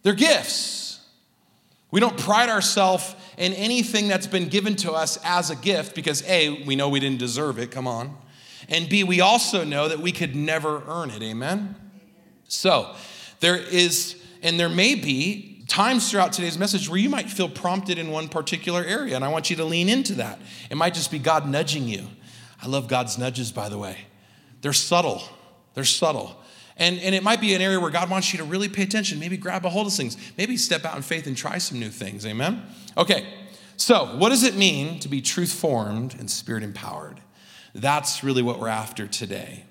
They're 0.03 0.15
gifts. 0.15 1.01
We 1.91 2.01
don't 2.01 2.17
pride 2.17 2.49
ourselves 2.49 3.15
in 3.37 3.53
anything 3.53 4.09
that's 4.09 4.27
been 4.27 4.49
given 4.49 4.77
to 4.77 4.93
us 4.93 5.19
as 5.25 5.51
a 5.51 5.57
gift 5.57 5.95
because 5.95 6.23
A, 6.29 6.65
we 6.65 6.77
know 6.77 6.89
we 6.89 7.01
didn't 7.01 7.19
deserve 7.19 7.59
it, 7.59 7.71
come 7.71 7.87
on. 7.87 8.17
And 8.69 8.89
B, 8.89 9.05
we 9.05 9.21
also 9.21 9.65
know 9.65 9.89
that 9.89 10.01
we 10.01 10.13
could 10.13 10.35
never 10.35 10.83
earn 10.87 11.11
it, 11.11 11.23
amen? 11.23 11.75
So, 12.49 12.95
there 13.41 13.57
is, 13.57 14.17
and 14.43 14.59
there 14.59 14.69
may 14.69 14.95
be 14.95 15.65
times 15.69 16.11
throughout 16.11 16.33
today's 16.33 16.59
message 16.59 16.89
where 16.89 16.99
you 16.99 17.09
might 17.09 17.31
feel 17.31 17.49
prompted 17.49 17.99
in 17.99 18.11
one 18.11 18.29
particular 18.29 18.85
area, 18.85 19.17
and 19.17 19.25
I 19.25 19.29
want 19.29 19.51
you 19.51 19.57
to 19.57 19.65
lean 19.65 19.89
into 19.89 20.15
that. 20.15 20.39
It 20.71 20.77
might 20.77 20.95
just 20.95 21.11
be 21.11 21.19
God 21.19 21.49
nudging 21.49 21.89
you. 21.89 22.07
I 22.63 22.67
love 22.67 22.89
God's 22.89 23.19
nudges, 23.19 23.51
by 23.51 23.69
the 23.69 23.79
way. 23.79 23.99
They're 24.61 24.73
subtle, 24.73 25.23
they're 25.75 25.85
subtle. 25.85 26.42
And, 26.83 26.99
and 26.99 27.15
it 27.15 27.23
might 27.23 27.41
be 27.41 27.55
an 27.55 27.63
area 27.63 27.79
where 27.79 27.93
God 27.93 28.11
wants 28.11 28.33
you 28.33 28.39
to 28.39 28.45
really 28.45 28.69
pay 28.69 28.83
attention, 28.83 29.21
maybe 29.21 29.37
grab 29.37 29.65
a 29.65 29.71
hold 29.71 29.87
of 29.87 29.93
things, 29.93 30.17
maybe 30.37 30.57
step 30.57 30.85
out 30.85 30.97
in 30.97 31.03
faith 31.03 31.29
and 31.29 31.37
try 31.37 31.59
some 31.59 31.79
new 31.79 31.91
things. 31.91 32.27
Amen? 32.27 32.61
Okay, 32.99 33.25
so 33.77 34.17
what 34.17 34.31
does 34.31 34.43
it 34.43 34.57
mean 34.57 34.99
to 34.99 35.09
be 35.09 35.21
truth 35.21 35.53
formed 35.53 36.17
and 36.19 36.29
spirit 36.29 36.65
empowered? 36.65 37.21
That's 37.73 38.25
really 38.25 38.43
what 38.43 38.59
we're 38.59 38.67
after 38.67 39.07
today. 39.07 39.63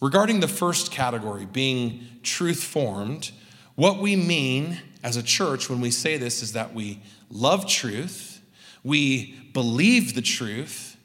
Regarding 0.00 0.40
the 0.40 0.48
first 0.48 0.90
category, 0.90 1.46
being 1.46 2.04
truth 2.24 2.64
formed, 2.64 3.30
what 3.76 4.00
we 4.00 4.16
mean 4.16 4.80
as 5.04 5.16
a 5.16 5.22
church 5.22 5.70
when 5.70 5.80
we 5.80 5.92
say 5.92 6.16
this 6.16 6.42
is 6.42 6.54
that 6.54 6.74
we 6.74 7.00
love 7.30 7.68
truth, 7.68 8.42
we 8.82 9.38
believe 9.52 10.16
the 10.16 10.20
truth, 10.20 10.96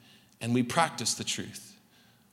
and 0.41 0.55
we 0.55 0.63
practice 0.63 1.13
the 1.13 1.23
truth. 1.23 1.75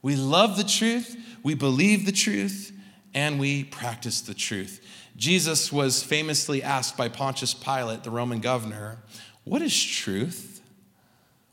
We 0.00 0.16
love 0.16 0.57
the 0.57 0.64
truth, 0.64 1.14
we 1.42 1.52
believe 1.52 2.07
the 2.07 2.12
truth, 2.12 2.73
and 3.14 3.38
we 3.38 3.64
practice 3.64 4.21
the 4.21 4.35
truth. 4.35 4.81
Jesus 5.16 5.73
was 5.73 6.02
famously 6.02 6.62
asked 6.62 6.97
by 6.97 7.09
Pontius 7.09 7.54
Pilate, 7.54 8.02
the 8.02 8.11
Roman 8.11 8.40
governor, 8.40 8.99
What 9.45 9.62
is 9.62 9.83
truth? 9.83 10.61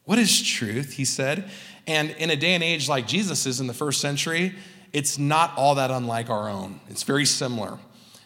What 0.06 0.18
is 0.18 0.42
truth? 0.42 0.94
He 0.94 1.06
said. 1.06 1.50
And 1.86 2.12
in 2.12 2.30
a 2.30 2.36
day 2.36 2.54
and 2.54 2.64
age 2.64 2.88
like 2.88 3.08
Jesus 3.08 3.46
is 3.46 3.60
in 3.60 3.68
the 3.68 3.74
first 3.74 4.02
century, 4.02 4.56
it's 4.94 5.18
not 5.18 5.54
all 5.58 5.76
that 5.76 5.92
unlike 5.92 6.30
our 6.30 6.50
own. 6.50 6.80
It's 6.90 7.04
very 7.04 7.26
similar. 7.26 7.78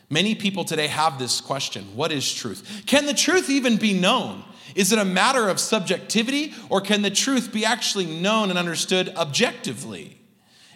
Many 0.09 0.35
people 0.35 0.63
today 0.63 0.87
have 0.87 1.17
this 1.17 1.41
question 1.41 1.83
What 1.95 2.11
is 2.11 2.31
truth? 2.31 2.83
Can 2.85 3.05
the 3.05 3.13
truth 3.13 3.49
even 3.49 3.77
be 3.77 3.93
known? 3.93 4.43
Is 4.75 4.91
it 4.91 4.99
a 4.99 5.05
matter 5.05 5.49
of 5.49 5.59
subjectivity, 5.59 6.53
or 6.69 6.81
can 6.81 7.01
the 7.01 7.11
truth 7.11 7.51
be 7.51 7.65
actually 7.65 8.05
known 8.05 8.49
and 8.49 8.57
understood 8.57 9.09
objectively? 9.15 10.17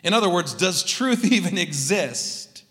In 0.08 0.14
other 0.14 0.30
words, 0.30 0.54
does 0.54 0.86
truth 0.86 1.26
even 1.34 1.58
exist? 1.58 2.64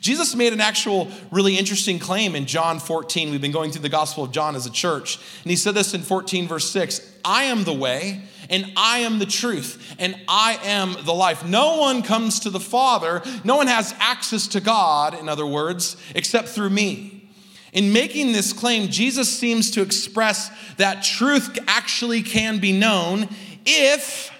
Jesus 0.00 0.36
made 0.36 0.52
an 0.52 0.60
actual 0.60 1.08
really 1.32 1.58
interesting 1.58 1.98
claim 1.98 2.36
in 2.36 2.46
John 2.46 2.78
14. 2.78 3.32
We've 3.32 3.40
been 3.40 3.50
going 3.50 3.72
through 3.72 3.82
the 3.82 3.88
Gospel 3.88 4.22
of 4.22 4.30
John 4.30 4.54
as 4.54 4.64
a 4.64 4.70
church. 4.70 5.18
And 5.42 5.50
he 5.50 5.56
said 5.56 5.74
this 5.74 5.92
in 5.92 6.02
14, 6.02 6.46
verse 6.46 6.70
6 6.70 7.00
I 7.24 7.44
am 7.44 7.64
the 7.64 7.72
way, 7.72 8.22
and 8.48 8.72
I 8.76 9.00
am 9.00 9.18
the 9.18 9.26
truth, 9.26 9.96
and 9.98 10.14
I 10.28 10.60
am 10.62 10.94
the 11.04 11.12
life. 11.12 11.44
No 11.44 11.78
one 11.78 12.02
comes 12.02 12.38
to 12.40 12.50
the 12.50 12.60
Father, 12.60 13.22
no 13.42 13.56
one 13.56 13.66
has 13.66 13.92
access 13.98 14.46
to 14.48 14.60
God, 14.60 15.18
in 15.18 15.28
other 15.28 15.46
words, 15.46 15.96
except 16.14 16.46
through 16.46 16.70
me. 16.70 17.28
In 17.72 17.92
making 17.92 18.30
this 18.30 18.52
claim, 18.52 18.88
Jesus 18.88 19.36
seems 19.36 19.72
to 19.72 19.82
express 19.82 20.48
that 20.76 21.02
truth 21.02 21.58
actually 21.66 22.22
can 22.22 22.60
be 22.60 22.70
known 22.70 23.28
if, 23.66 24.30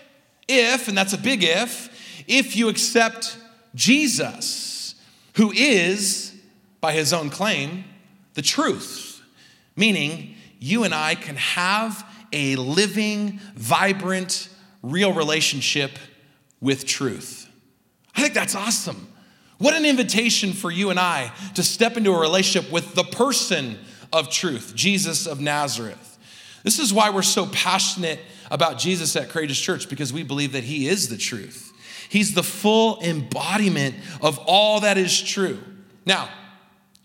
if, 0.47 0.87
and 0.87 0.97
that's 0.97 1.15
a 1.15 1.19
big 1.19 1.43
if, 1.43 1.91
if 2.27 2.57
you 2.57 2.69
accept 2.69 3.37
Jesus, 3.75 4.95
who 5.35 5.53
is, 5.53 6.35
by 6.81 6.93
his 6.93 7.13
own 7.13 7.31
claim, 7.31 7.85
the 8.35 8.43
truth. 8.43 9.23
Meaning, 9.77 10.37
you 10.59 10.85
and 10.85 10.95
I 10.95 11.15
can 11.15 11.37
have 11.37 12.07
a 12.33 12.57
living, 12.57 13.41
vibrant, 13.55 14.49
real 14.83 15.13
relationship 15.13 15.93
with 16.61 16.87
truth. 16.87 17.49
I 18.17 18.23
think 18.23 18.35
that's 18.35 18.55
awesome. 18.55 19.09
What 19.59 19.75
an 19.75 19.85
invitation 19.85 20.53
for 20.53 20.71
you 20.71 20.91
and 20.91 20.99
I 20.99 21.33
to 21.55 21.63
step 21.63 21.97
into 21.97 22.13
a 22.13 22.21
relationship 22.21 22.71
with 22.73 22.95
the 22.95 23.05
person 23.05 23.79
of 24.13 24.31
truth, 24.31 24.73
Jesus 24.75 25.27
of 25.27 25.41
Nazareth. 25.41 26.19
This 26.63 26.79
is 26.79 26.93
why 26.93 27.11
we're 27.11 27.23
so 27.23 27.47
passionate 27.47 28.21
about 28.51 28.79
Jesus 28.79 29.15
at 29.17 29.29
Courageous 29.29 29.61
Church 29.61 29.89
because 29.89 30.13
we 30.13 30.23
believe 30.23 30.53
that 30.53 30.65
he 30.65 30.89
is 30.89 31.09
the 31.09 31.17
truth. 31.17 31.73
He's 32.09 32.35
the 32.35 32.43
full 32.43 33.01
embodiment 33.03 33.97
of 34.21 34.39
all 34.47 34.81
that 34.81 34.99
is 34.99 35.21
true. 35.21 35.59
Now, 36.07 36.29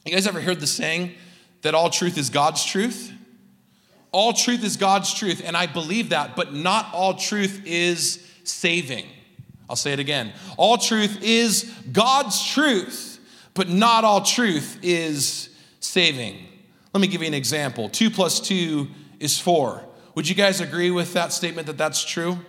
you 0.06 0.12
guys 0.12 0.28
ever 0.28 0.42
heard 0.42 0.60
the 0.60 0.68
saying 0.68 1.14
that 1.62 1.76
all 1.76 1.90
truth 1.90 2.18
is 2.18 2.30
God's 2.30 2.66
truth? 2.66 3.14
All 4.12 4.34
truth 4.34 4.64
is 4.64 4.76
God's 4.76 5.14
truth, 5.14 5.42
and 5.46 5.56
I 5.56 5.68
believe 5.68 6.10
that, 6.10 6.36
but 6.36 6.54
not 6.54 6.94
all 6.94 7.14
truth 7.14 7.62
is 7.66 8.26
saving. 8.44 9.06
I'll 9.70 9.76
say 9.76 9.94
it 9.94 10.00
again. 10.00 10.34
All 10.58 10.78
truth 10.78 11.22
is 11.22 11.72
God's 11.92 12.44
truth, 12.44 13.20
but 13.54 13.70
not 13.70 14.04
all 14.04 14.22
truth 14.22 14.80
is 14.82 15.50
saving. 15.80 16.38
Let 16.94 17.02
me 17.02 17.08
give 17.08 17.22
you 17.22 17.28
an 17.28 17.36
example. 17.36 17.88
Two 17.88 18.10
plus 18.10 18.40
two 18.40 18.88
is 19.20 19.40
four. 19.40 19.86
Would 20.16 20.28
you 20.28 20.34
guys 20.34 20.60
agree 20.60 20.90
with 20.90 21.14
that 21.14 21.32
statement 21.32 21.68
that 21.68 21.78
that's 21.78 22.04
true? 22.04 22.40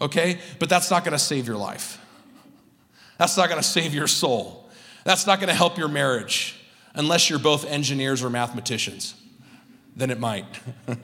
Okay, 0.00 0.38
but 0.58 0.68
that's 0.68 0.90
not 0.90 1.04
gonna 1.04 1.18
save 1.18 1.46
your 1.46 1.56
life. 1.56 2.00
That's 3.18 3.36
not 3.36 3.48
gonna 3.48 3.62
save 3.62 3.94
your 3.94 4.06
soul. 4.06 4.68
That's 5.04 5.26
not 5.26 5.40
gonna 5.40 5.54
help 5.54 5.78
your 5.78 5.88
marriage 5.88 6.54
unless 6.94 7.28
you're 7.30 7.38
both 7.38 7.64
engineers 7.66 8.22
or 8.22 8.30
mathematicians 8.30 9.14
then 9.98 10.10
it 10.10 10.18
might. 10.18 10.46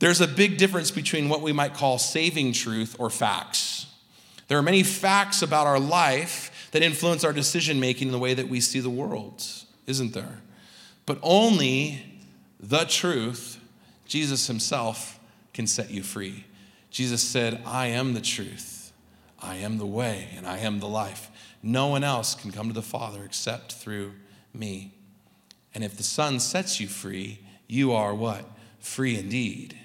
There's 0.00 0.20
a 0.20 0.26
big 0.26 0.58
difference 0.58 0.90
between 0.90 1.28
what 1.28 1.40
we 1.40 1.52
might 1.52 1.72
call 1.72 1.96
saving 1.98 2.52
truth 2.52 2.96
or 2.98 3.08
facts. 3.08 3.86
There 4.48 4.58
are 4.58 4.62
many 4.62 4.82
facts 4.82 5.40
about 5.40 5.66
our 5.66 5.78
life 5.78 6.68
that 6.72 6.82
influence 6.82 7.24
our 7.24 7.32
decision 7.32 7.78
making 7.78 8.08
in 8.08 8.12
the 8.12 8.18
way 8.18 8.34
that 8.34 8.48
we 8.48 8.60
see 8.60 8.80
the 8.80 8.90
world, 8.90 9.46
isn't 9.86 10.12
there? 10.12 10.40
But 11.06 11.18
only 11.22 12.04
the 12.58 12.84
truth, 12.84 13.60
Jesus 14.06 14.48
himself, 14.48 15.20
can 15.54 15.68
set 15.68 15.90
you 15.90 16.02
free. 16.02 16.44
Jesus 16.92 17.22
said, 17.22 17.62
I 17.66 17.86
am 17.86 18.12
the 18.12 18.20
truth, 18.20 18.92
I 19.40 19.56
am 19.56 19.78
the 19.78 19.86
way, 19.86 20.28
and 20.36 20.46
I 20.46 20.58
am 20.58 20.78
the 20.78 20.86
life. 20.86 21.30
No 21.62 21.88
one 21.88 22.04
else 22.04 22.34
can 22.34 22.52
come 22.52 22.68
to 22.68 22.74
the 22.74 22.82
Father 22.82 23.24
except 23.24 23.72
through 23.72 24.12
me. 24.52 24.92
And 25.74 25.82
if 25.82 25.96
the 25.96 26.02
Son 26.02 26.38
sets 26.38 26.80
you 26.80 26.86
free, 26.86 27.40
you 27.66 27.92
are 27.92 28.14
what? 28.14 28.44
Free 28.78 29.18
indeed. 29.18 29.76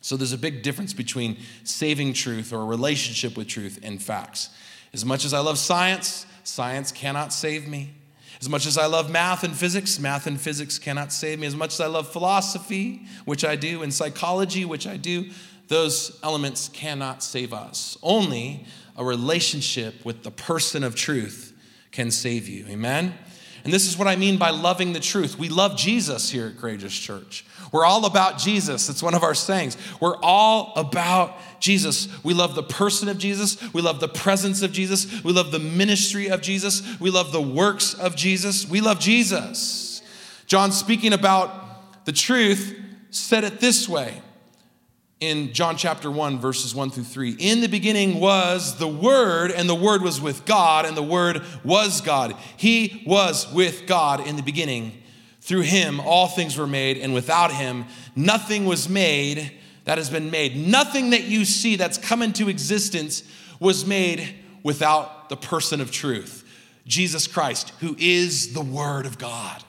So 0.00 0.16
there's 0.16 0.32
a 0.32 0.38
big 0.38 0.62
difference 0.62 0.94
between 0.94 1.36
saving 1.62 2.14
truth 2.14 2.52
or 2.52 2.62
a 2.62 2.64
relationship 2.64 3.36
with 3.36 3.46
truth 3.46 3.78
and 3.82 4.02
facts. 4.02 4.48
As 4.94 5.04
much 5.04 5.26
as 5.26 5.34
I 5.34 5.40
love 5.40 5.58
science, 5.58 6.26
science 6.42 6.90
cannot 6.90 7.32
save 7.34 7.68
me. 7.68 7.92
As 8.40 8.48
much 8.48 8.66
as 8.66 8.76
I 8.76 8.86
love 8.86 9.10
math 9.10 9.44
and 9.44 9.54
physics, 9.54 10.00
math 10.00 10.26
and 10.26 10.40
physics 10.40 10.78
cannot 10.78 11.12
save 11.12 11.38
me. 11.38 11.46
As 11.46 11.54
much 11.54 11.74
as 11.74 11.80
I 11.80 11.86
love 11.86 12.10
philosophy, 12.10 13.02
which 13.24 13.44
I 13.44 13.54
do, 13.54 13.82
and 13.82 13.94
psychology, 13.94 14.64
which 14.64 14.86
I 14.86 14.96
do, 14.96 15.30
those 15.72 16.18
elements 16.22 16.68
cannot 16.68 17.22
save 17.22 17.52
us. 17.54 17.96
Only 18.02 18.66
a 18.96 19.04
relationship 19.04 20.04
with 20.04 20.22
the 20.22 20.30
person 20.30 20.84
of 20.84 20.94
truth 20.94 21.56
can 21.90 22.10
save 22.10 22.46
you. 22.46 22.66
Amen? 22.68 23.14
And 23.64 23.72
this 23.72 23.88
is 23.88 23.96
what 23.96 24.06
I 24.06 24.16
mean 24.16 24.38
by 24.38 24.50
loving 24.50 24.92
the 24.92 25.00
truth. 25.00 25.38
We 25.38 25.48
love 25.48 25.76
Jesus 25.76 26.28
here 26.28 26.48
at 26.48 26.58
Courageous 26.58 26.92
Church. 26.92 27.46
We're 27.70 27.86
all 27.86 28.04
about 28.04 28.36
Jesus. 28.36 28.90
It's 28.90 29.02
one 29.02 29.14
of 29.14 29.22
our 29.22 29.34
sayings. 29.34 29.78
We're 29.98 30.16
all 30.16 30.74
about 30.76 31.38
Jesus. 31.58 32.08
We 32.22 32.34
love 32.34 32.54
the 32.54 32.64
person 32.64 33.08
of 33.08 33.16
Jesus. 33.16 33.72
We 33.72 33.80
love 33.80 33.98
the 34.00 34.08
presence 34.08 34.60
of 34.62 34.72
Jesus. 34.72 35.22
We 35.24 35.32
love 35.32 35.52
the 35.52 35.58
ministry 35.58 36.28
of 36.28 36.42
Jesus. 36.42 36.82
We 37.00 37.10
love 37.10 37.32
the 37.32 37.40
works 37.40 37.94
of 37.94 38.14
Jesus. 38.14 38.68
We 38.68 38.82
love 38.82 38.98
Jesus. 38.98 40.02
John, 40.46 40.70
speaking 40.72 41.12
about 41.12 42.04
the 42.04 42.12
truth, 42.12 42.78
said 43.10 43.44
it 43.44 43.60
this 43.60 43.88
way 43.88 44.20
in 45.22 45.52
John 45.52 45.76
chapter 45.76 46.10
1, 46.10 46.40
verses 46.40 46.74
1 46.74 46.90
through 46.90 47.04
3. 47.04 47.36
In 47.38 47.60
the 47.60 47.68
beginning 47.68 48.18
was 48.18 48.76
the 48.78 48.88
Word, 48.88 49.52
and 49.52 49.68
the 49.68 49.74
Word 49.74 50.02
was 50.02 50.20
with 50.20 50.44
God, 50.44 50.84
and 50.84 50.96
the 50.96 51.02
Word 51.02 51.42
was 51.62 52.00
God. 52.00 52.34
He 52.56 53.04
was 53.06 53.50
with 53.52 53.86
God 53.86 54.26
in 54.26 54.34
the 54.34 54.42
beginning. 54.42 55.00
Through 55.40 55.60
him, 55.60 56.00
all 56.00 56.26
things 56.26 56.58
were 56.58 56.66
made, 56.66 56.98
and 56.98 57.14
without 57.14 57.52
him, 57.52 57.84
nothing 58.16 58.64
was 58.66 58.88
made 58.88 59.52
that 59.84 59.96
has 59.96 60.10
been 60.10 60.32
made. 60.32 60.56
Nothing 60.56 61.10
that 61.10 61.22
you 61.22 61.44
see 61.44 61.76
that's 61.76 61.98
come 61.98 62.20
into 62.20 62.48
existence 62.48 63.22
was 63.60 63.86
made 63.86 64.34
without 64.64 65.28
the 65.28 65.36
person 65.36 65.80
of 65.80 65.92
truth, 65.92 66.44
Jesus 66.84 67.28
Christ, 67.28 67.70
who 67.78 67.94
is 67.96 68.54
the 68.54 68.60
Word 68.60 69.06
of 69.06 69.18
God. 69.18 69.62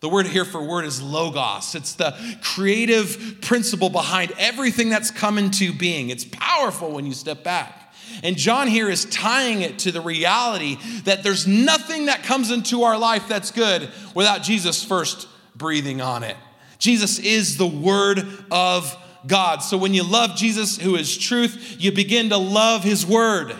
The 0.00 0.08
word 0.08 0.26
here 0.26 0.46
for 0.46 0.62
word 0.62 0.86
is 0.86 1.02
logos. 1.02 1.74
It's 1.74 1.94
the 1.94 2.16
creative 2.42 3.38
principle 3.42 3.90
behind 3.90 4.32
everything 4.38 4.88
that's 4.88 5.10
come 5.10 5.36
into 5.36 5.74
being. 5.74 6.08
It's 6.08 6.24
powerful 6.24 6.90
when 6.92 7.04
you 7.04 7.12
step 7.12 7.44
back. 7.44 7.92
And 8.22 8.36
John 8.36 8.66
here 8.66 8.88
is 8.88 9.04
tying 9.04 9.60
it 9.60 9.80
to 9.80 9.92
the 9.92 10.00
reality 10.00 10.78
that 11.04 11.22
there's 11.22 11.46
nothing 11.46 12.06
that 12.06 12.22
comes 12.22 12.50
into 12.50 12.82
our 12.82 12.98
life 12.98 13.28
that's 13.28 13.50
good 13.50 13.88
without 14.14 14.42
Jesus 14.42 14.82
first 14.82 15.28
breathing 15.54 16.00
on 16.00 16.24
it. 16.24 16.36
Jesus 16.78 17.18
is 17.18 17.58
the 17.58 17.66
Word 17.66 18.26
of 18.50 18.96
God. 19.26 19.58
So 19.58 19.76
when 19.76 19.92
you 19.92 20.02
love 20.02 20.34
Jesus, 20.34 20.78
who 20.78 20.96
is 20.96 21.16
truth, 21.16 21.76
you 21.78 21.92
begin 21.92 22.30
to 22.30 22.38
love 22.38 22.82
His 22.82 23.06
Word. 23.06 23.54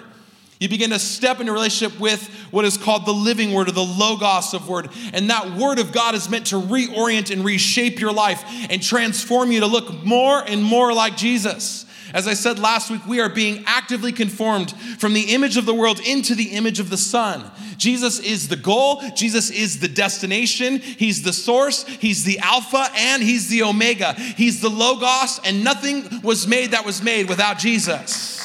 You 0.61 0.69
begin 0.69 0.90
to 0.90 0.99
step 0.99 1.40
into 1.40 1.52
relationship 1.52 1.99
with 1.99 2.23
what 2.50 2.67
is 2.67 2.76
called 2.76 3.07
the 3.07 3.14
living 3.14 3.55
word 3.55 3.69
or 3.69 3.73
the 3.73 3.83
logos 3.83 4.52
of 4.52 4.69
word. 4.69 4.90
And 5.14 5.31
that 5.31 5.52
word 5.52 5.79
of 5.79 5.90
God 5.90 6.14
is 6.14 6.29
meant 6.29 6.49
to 6.49 6.57
reorient 6.57 7.31
and 7.31 7.43
reshape 7.43 7.99
your 7.99 8.12
life 8.12 8.45
and 8.69 8.83
transform 8.83 9.52
you 9.52 9.61
to 9.61 9.67
look 9.67 10.05
more 10.05 10.45
and 10.47 10.62
more 10.62 10.93
like 10.93 11.17
Jesus. 11.17 11.87
As 12.12 12.26
I 12.26 12.35
said 12.35 12.59
last 12.59 12.90
week, 12.90 13.07
we 13.07 13.21
are 13.21 13.31
being 13.31 13.64
actively 13.67 14.12
conformed 14.12 14.73
from 14.99 15.14
the 15.14 15.33
image 15.33 15.57
of 15.57 15.64
the 15.64 15.73
world 15.73 15.99
into 16.00 16.35
the 16.35 16.50
image 16.50 16.79
of 16.79 16.90
the 16.90 16.99
Son. 16.99 17.50
Jesus 17.79 18.19
is 18.19 18.49
the 18.49 18.57
goal, 18.57 19.00
Jesus 19.14 19.49
is 19.49 19.81
the 19.81 19.88
destination, 19.88 20.81
He's 20.81 21.23
the 21.23 21.33
source, 21.33 21.87
He's 21.87 22.25
the 22.25 22.38
Alpha, 22.40 22.87
and 22.97 23.23
He's 23.23 23.49
the 23.49 23.62
Omega. 23.62 24.12
He's 24.14 24.61
the 24.61 24.69
Logos, 24.69 25.40
and 25.45 25.64
nothing 25.64 26.21
was 26.23 26.47
made 26.47 26.73
that 26.73 26.85
was 26.85 27.02
made 27.02 27.29
without 27.31 27.59
Jesus. 27.59 28.39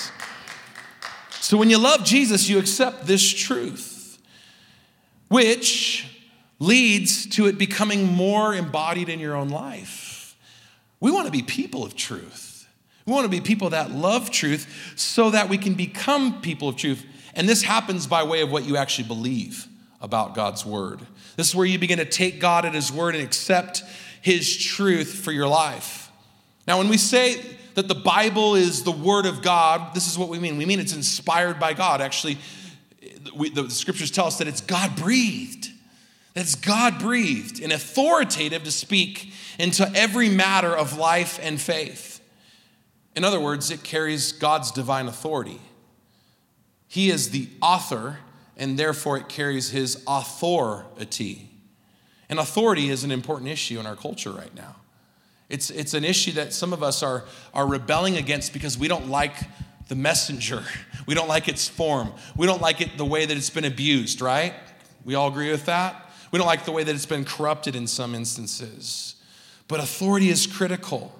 So 1.46 1.58
when 1.58 1.70
you 1.70 1.78
love 1.78 2.04
Jesus, 2.04 2.50
you 2.50 2.58
accept 2.58 3.06
this 3.06 3.24
truth, 3.32 4.18
which 5.28 6.08
leads 6.58 7.28
to 7.36 7.46
it 7.46 7.60
becoming 7.60 8.12
more 8.12 8.56
embodied 8.56 9.10
in 9.10 9.20
your 9.20 9.36
own 9.36 9.50
life. 9.50 10.36
We 11.00 11.12
want 11.12 11.28
to 11.28 11.32
be 11.32 11.44
people 11.44 11.86
of 11.86 11.96
truth. 11.96 12.68
We 13.06 13.14
want 13.14 13.26
to 13.26 13.30
be 13.30 13.42
people 13.42 13.70
that 13.70 13.92
love 13.92 14.32
truth 14.32 14.96
so 14.96 15.30
that 15.30 15.48
we 15.48 15.60
can 15.60 15.76
become 15.76 16.42
people 16.42 16.68
of 16.68 16.78
truth. 16.78 17.06
And 17.36 17.48
this 17.48 17.62
happens 17.62 18.08
by 18.08 18.24
way 18.24 18.42
of 18.42 18.52
what 18.52 18.66
you 18.66 18.76
actually 18.76 19.08
believe 19.08 19.68
about 20.02 20.34
God's 20.34 20.66
word. 20.66 21.02
This 21.36 21.50
is 21.50 21.56
where 21.56 21.68
you 21.68 21.78
begin 21.78 22.00
to 22.00 22.06
take 22.06 22.40
God 22.40 22.66
at 22.66 22.74
his 22.74 22.92
word 22.92 23.14
and 23.14 23.24
accept 23.24 23.84
his 24.20 24.58
truth 24.58 25.14
for 25.14 25.32
your 25.32 25.48
life. 25.48 26.10
Now, 26.68 26.80
when 26.80 26.90
we 26.90 26.98
say 26.98 27.40
that 27.76 27.88
the 27.88 27.96
Bible 27.96 28.56
is 28.56 28.84
the 28.84 28.92
Word 28.92 29.26
of 29.26 29.42
God, 29.42 29.94
this 29.94 30.08
is 30.08 30.18
what 30.18 30.30
we 30.30 30.40
mean. 30.40 30.58
We 30.58 30.66
mean 30.66 30.80
it's 30.80 30.96
inspired 30.96 31.60
by 31.60 31.74
God. 31.74 32.02
Actually, 32.02 32.38
we, 33.36 33.50
the 33.50 33.70
scriptures 33.70 34.12
tell 34.12 34.28
us 34.28 34.38
that 34.38 34.48
it's 34.48 34.62
God 34.62 34.96
breathed. 34.96 35.70
That's 36.34 36.56
God 36.56 37.00
breathed 37.00 37.62
and 37.62 37.72
authoritative 37.72 38.64
to 38.64 38.72
speak 38.72 39.32
into 39.58 39.90
every 39.96 40.30
matter 40.30 40.76
of 40.76 40.98
life 40.98 41.40
and 41.42 41.60
faith. 41.60 42.22
In 43.16 43.24
other 43.24 43.40
words, 43.40 43.72
it 43.72 43.84
carries 43.84 44.34
God's 44.34 44.72
divine 44.72 45.08
authority. 45.08 45.62
He 46.88 47.10
is 47.10 47.30
the 47.30 47.48
author, 47.62 48.20
and 48.58 48.78
therefore 48.78 49.18
it 49.18 49.30
carries 49.30 49.70
his 49.70 50.04
authority. 50.08 51.50
And 52.30 52.40
authority 52.40 52.90
is 52.90 53.04
an 53.04 53.12
important 53.12 53.50
issue 53.50 53.80
in 53.80 53.86
our 53.86 53.96
culture 53.96 54.32
right 54.32 54.54
now. 54.54 54.76
It's, 55.50 55.70
it's 55.70 55.94
an 55.94 56.04
issue 56.04 56.32
that 56.34 56.54
some 56.54 56.74
of 56.74 56.82
us 56.82 57.04
are, 57.04 57.24
are 57.54 57.68
rebelling 57.68 58.18
against 58.18 58.54
because 58.54 58.78
we 58.78 58.88
don't 58.88 59.10
like 59.10 59.36
the 59.88 59.96
messenger. 59.96 60.64
We 61.08 61.14
don't 61.14 61.28
like 61.28 61.48
its 61.48 61.68
form. 61.68 62.14
We 62.36 62.48
don't 62.48 62.64
like 62.64 62.82
it 62.82 62.98
the 62.98 63.06
way 63.06 63.28
that 63.28 63.38
it's 63.38 63.52
been 63.52 63.64
abused, 63.64 64.22
right? 64.22 64.56
We 65.04 65.14
all 65.14 65.28
agree 65.28 65.52
with 65.52 65.68
that? 65.68 66.10
We 66.32 66.40
don't 66.40 66.48
like 66.48 66.66
the 66.66 66.72
way 66.72 66.84
that 66.84 66.96
it's 66.96 67.06
been 67.06 67.26
corrupted 67.26 67.76
in 67.76 67.86
some 67.86 68.16
instances. 68.16 69.14
But 69.68 69.80
authority 69.80 70.30
is 70.30 70.48
critical. 70.48 71.14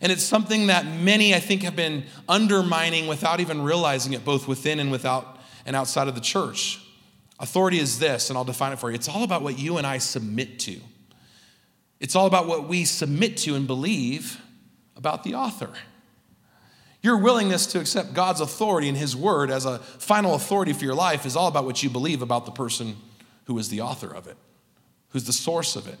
And 0.00 0.12
it's 0.12 0.22
something 0.22 0.68
that 0.68 0.86
many, 0.86 1.34
I 1.34 1.40
think, 1.40 1.62
have 1.62 1.74
been 1.74 2.04
undermining 2.28 3.08
without 3.08 3.40
even 3.40 3.62
realizing 3.62 4.12
it, 4.12 4.24
both 4.24 4.46
within 4.46 4.78
and 4.78 4.92
without 4.92 5.40
and 5.64 5.74
outside 5.74 6.06
of 6.06 6.14
the 6.14 6.20
church. 6.20 6.80
Authority 7.40 7.78
is 7.78 7.98
this, 7.98 8.30
and 8.30 8.38
I'll 8.38 8.44
define 8.44 8.72
it 8.72 8.78
for 8.78 8.90
you. 8.90 8.94
It's 8.94 9.08
all 9.08 9.24
about 9.24 9.42
what 9.42 9.58
you 9.58 9.76
and 9.78 9.86
I 9.86 9.98
submit 9.98 10.58
to. 10.60 10.78
It's 12.00 12.14
all 12.14 12.26
about 12.26 12.46
what 12.46 12.68
we 12.68 12.84
submit 12.84 13.36
to 13.38 13.54
and 13.54 13.66
believe 13.66 14.40
about 14.96 15.24
the 15.24 15.34
author. 15.34 15.70
Your 17.02 17.18
willingness 17.18 17.66
to 17.68 17.80
accept 17.80 18.14
God's 18.14 18.40
authority 18.40 18.88
and 18.88 18.96
His 18.96 19.14
word 19.14 19.50
as 19.50 19.64
a 19.64 19.78
final 19.78 20.34
authority 20.34 20.72
for 20.72 20.84
your 20.84 20.94
life 20.94 21.24
is 21.24 21.36
all 21.36 21.46
about 21.46 21.64
what 21.64 21.82
you 21.82 21.90
believe 21.90 22.22
about 22.22 22.46
the 22.46 22.52
person 22.52 22.96
who 23.44 23.56
is 23.58 23.68
the 23.68 23.80
author 23.80 24.12
of 24.12 24.26
it, 24.26 24.36
who's 25.10 25.24
the 25.24 25.32
source 25.32 25.76
of 25.76 25.86
it. 25.86 25.98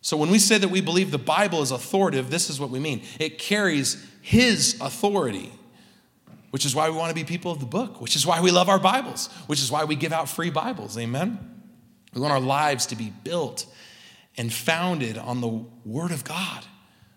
So 0.00 0.16
when 0.16 0.30
we 0.30 0.38
say 0.38 0.58
that 0.58 0.68
we 0.68 0.80
believe 0.80 1.10
the 1.10 1.18
Bible 1.18 1.62
is 1.62 1.70
authoritative, 1.70 2.30
this 2.30 2.50
is 2.50 2.58
what 2.58 2.70
we 2.70 2.80
mean 2.80 3.02
it 3.20 3.38
carries 3.38 4.04
His 4.22 4.76
authority, 4.80 5.52
which 6.50 6.64
is 6.64 6.74
why 6.74 6.88
we 6.88 6.96
want 6.96 7.10
to 7.10 7.14
be 7.14 7.24
people 7.24 7.52
of 7.52 7.60
the 7.60 7.66
book, 7.66 8.00
which 8.00 8.16
is 8.16 8.26
why 8.26 8.40
we 8.40 8.50
love 8.50 8.68
our 8.68 8.80
Bibles, 8.80 9.28
which 9.46 9.60
is 9.60 9.70
why 9.70 9.84
we 9.84 9.94
give 9.94 10.12
out 10.12 10.28
free 10.28 10.50
Bibles. 10.50 10.98
Amen? 10.98 11.38
We 12.14 12.20
want 12.20 12.32
our 12.32 12.40
lives 12.40 12.86
to 12.86 12.96
be 12.96 13.12
built 13.22 13.66
and 14.36 14.52
founded 14.52 15.18
on 15.18 15.40
the 15.40 15.64
Word 15.84 16.10
of 16.10 16.24
God, 16.24 16.64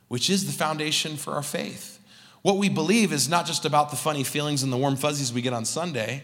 which 0.08 0.30
is 0.30 0.46
the 0.46 0.52
foundation 0.52 1.18
for 1.18 1.34
our 1.34 1.44
faith. 1.44 2.00
What 2.42 2.58
we 2.58 2.70
believe 2.70 3.12
is 3.12 3.28
not 3.28 3.46
just 3.46 3.66
about 3.66 3.90
the 3.90 3.96
funny 3.96 4.24
feelings 4.24 4.62
and 4.62 4.72
the 4.72 4.78
warm 4.78 4.96
fuzzies 4.96 5.34
we 5.34 5.42
get 5.42 5.54
on 5.54 5.66
Sunday. 5.66 6.24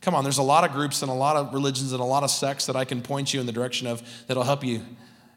Come 0.00 0.14
on, 0.14 0.24
there's 0.24 0.38
a 0.38 0.42
lot 0.42 0.64
of 0.64 0.72
groups 0.72 1.02
and 1.02 1.10
a 1.10 1.14
lot 1.14 1.36
of 1.36 1.54
religions 1.54 1.92
and 1.92 2.00
a 2.00 2.04
lot 2.04 2.24
of 2.24 2.30
sects 2.30 2.66
that 2.66 2.74
I 2.74 2.84
can 2.84 3.02
point 3.02 3.32
you 3.32 3.40
in 3.40 3.46
the 3.46 3.52
direction 3.52 3.86
of 3.86 4.02
that'll 4.26 4.42
help 4.42 4.64
you 4.64 4.82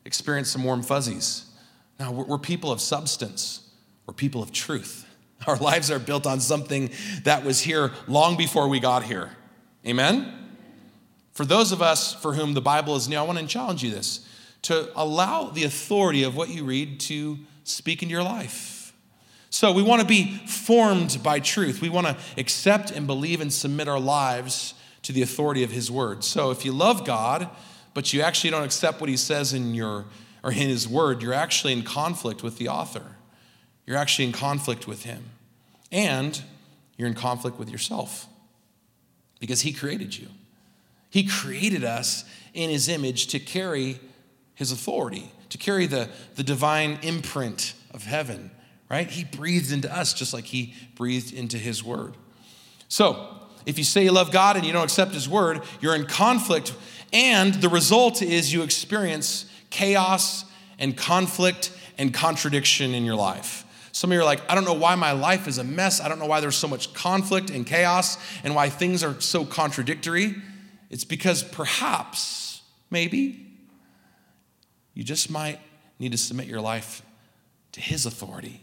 experience 0.06 0.50
some 0.50 0.64
warm 0.64 0.82
fuzzies. 0.82 1.46
Now, 2.00 2.12
we're 2.12 2.40
people 2.40 2.72
of 2.72 2.82
substance, 2.82 3.70
we're 4.08 4.14
people 4.14 4.42
of 4.42 4.52
truth. 4.52 5.06
Our 5.48 5.58
lives 5.58 5.92
are 5.92 6.00
built 6.00 6.26
on 6.26 6.40
something 6.40 6.90
that 7.24 7.44
was 7.44 7.60
here 7.60 7.92
long 8.08 8.38
before 8.38 8.68
we 8.68 8.80
got 8.80 9.04
here. 9.04 9.32
Amen? 9.86 10.34
For 11.34 11.46
those 11.46 11.72
of 11.72 11.82
us 11.82 12.14
for 12.14 12.34
whom 12.34 12.54
the 12.54 12.62
Bible 12.62 12.96
is 12.96 13.10
new, 13.10 13.18
I 13.18 13.24
want 13.24 13.40
to 13.40 13.46
challenge 13.46 13.84
you 13.84 13.92
this 13.92 14.28
to 14.64 14.90
allow 14.96 15.50
the 15.50 15.64
authority 15.64 16.24
of 16.24 16.36
what 16.36 16.50
you 16.50 16.66
read 16.66 17.00
to 17.02 17.38
speak 17.64 18.02
into 18.02 18.12
your 18.12 18.24
life. 18.24 18.94
So 19.50 19.72
we 19.72 19.84
want 19.84 20.02
to 20.02 20.08
be 20.08 20.38
formed 20.48 21.20
by 21.22 21.40
truth. 21.40 21.80
We 21.80 21.90
want 21.90 22.08
to 22.08 22.18
accept 22.38 22.90
and 22.90 23.06
believe 23.06 23.40
and 23.40 23.54
submit 23.54 23.88
our 23.88 24.00
lives 24.00 24.74
to 25.04 25.12
the 25.12 25.22
authority 25.22 25.64
of 25.64 25.70
His 25.70 25.92
Word. 25.92 26.24
So 26.24 26.50
if 26.50 26.66
you 26.66 26.72
love 26.72 27.06
God, 27.06 27.50
but 27.94 28.14
you 28.14 28.22
actually 28.22 28.50
don't 28.50 28.64
accept 28.64 29.00
what 29.00 29.10
He 29.10 29.18
says 29.18 29.54
in 29.54 29.76
your 29.76 30.06
or 30.44 30.52
in 30.52 30.70
His 30.70 30.88
Word, 30.88 31.22
you're 31.22 31.34
actually 31.34 31.74
in 31.74 31.84
conflict 31.84 32.42
with 32.42 32.58
the 32.58 32.68
author. 32.68 33.16
You're 33.86 33.98
actually 33.98 34.26
in 34.26 34.32
conflict 34.32 34.88
with 34.88 35.04
Him, 35.04 35.24
and 35.92 36.42
you're 36.98 37.08
in 37.08 37.14
conflict 37.14 37.60
with 37.60 37.70
yourself 37.70 38.28
because 39.40 39.62
He 39.62 39.72
created 39.72 40.18
you. 40.18 40.30
He 41.10 41.26
created 41.26 41.84
us 41.84 42.26
in 42.54 42.70
His 42.70 42.90
image 42.90 43.28
to 43.28 43.40
carry 43.40 44.00
his 44.56 44.72
authority, 44.72 45.32
to 45.50 45.58
carry 45.58 45.88
the, 45.88 46.10
the 46.36 46.44
divine 46.44 47.00
imprint 47.02 47.74
of 47.94 48.04
heaven, 48.04 48.52
right? 48.90 49.10
He 49.10 49.24
breathed 49.24 49.72
into 49.72 49.94
us 49.96 50.14
just 50.14 50.34
like 50.34 50.46
he 50.46 50.74
breathed 50.96 51.34
into 51.34 51.58
his 51.58 51.84
word. 51.84 52.16
So, 52.88 53.40
if 53.66 53.78
you 53.78 53.84
say 53.84 54.04
you 54.04 54.12
love 54.12 54.32
God 54.32 54.58
and 54.58 54.66
you 54.66 54.74
don't 54.74 54.84
accept 54.84 55.14
his 55.14 55.28
word, 55.28 55.62
you're 55.80 55.96
in 55.96 56.06
conflict, 56.06 56.74
and 57.12 57.54
the 57.56 57.70
result 57.70 58.22
is 58.22 58.52
you 58.52 58.64
experience 58.64 59.46
chaos 59.70 60.46
and 60.80 60.98
conflict 60.98 61.72
and 61.98 62.14
contradiction 62.14 62.94
in 62.94 63.06
your 63.06 63.16
life. 63.16 63.66
Some 63.92 64.12
of 64.12 64.16
you 64.16 64.22
are 64.22 64.26
like, 64.26 64.42
I 64.50 64.56
don't 64.56 64.66
know 64.66 64.74
why 64.74 64.96
my 64.96 65.12
life 65.12 65.48
is 65.48 65.60
a 65.60 65.64
mess. 65.64 66.02
I 66.02 66.10
don't 66.10 66.18
know 66.18 66.26
why 66.26 66.40
there's 66.40 66.56
so 66.56 66.68
much 66.68 66.94
conflict 66.96 67.52
and 67.52 67.66
chaos 67.66 68.18
and 68.44 68.56
why 68.56 68.70
things 68.70 69.04
are 69.04 69.22
so 69.22 69.46
contradictory. 69.46 70.36
It's 70.90 71.06
because 71.06 71.44
perhaps, 71.44 72.64
maybe, 72.90 73.53
you 74.94 75.04
just 75.04 75.30
might 75.30 75.60
need 76.00 76.12
to 76.12 76.18
submit 76.18 76.48
your 76.48 76.62
life 76.62 77.02
to 77.72 77.82
His 77.82 78.06
authority. 78.06 78.62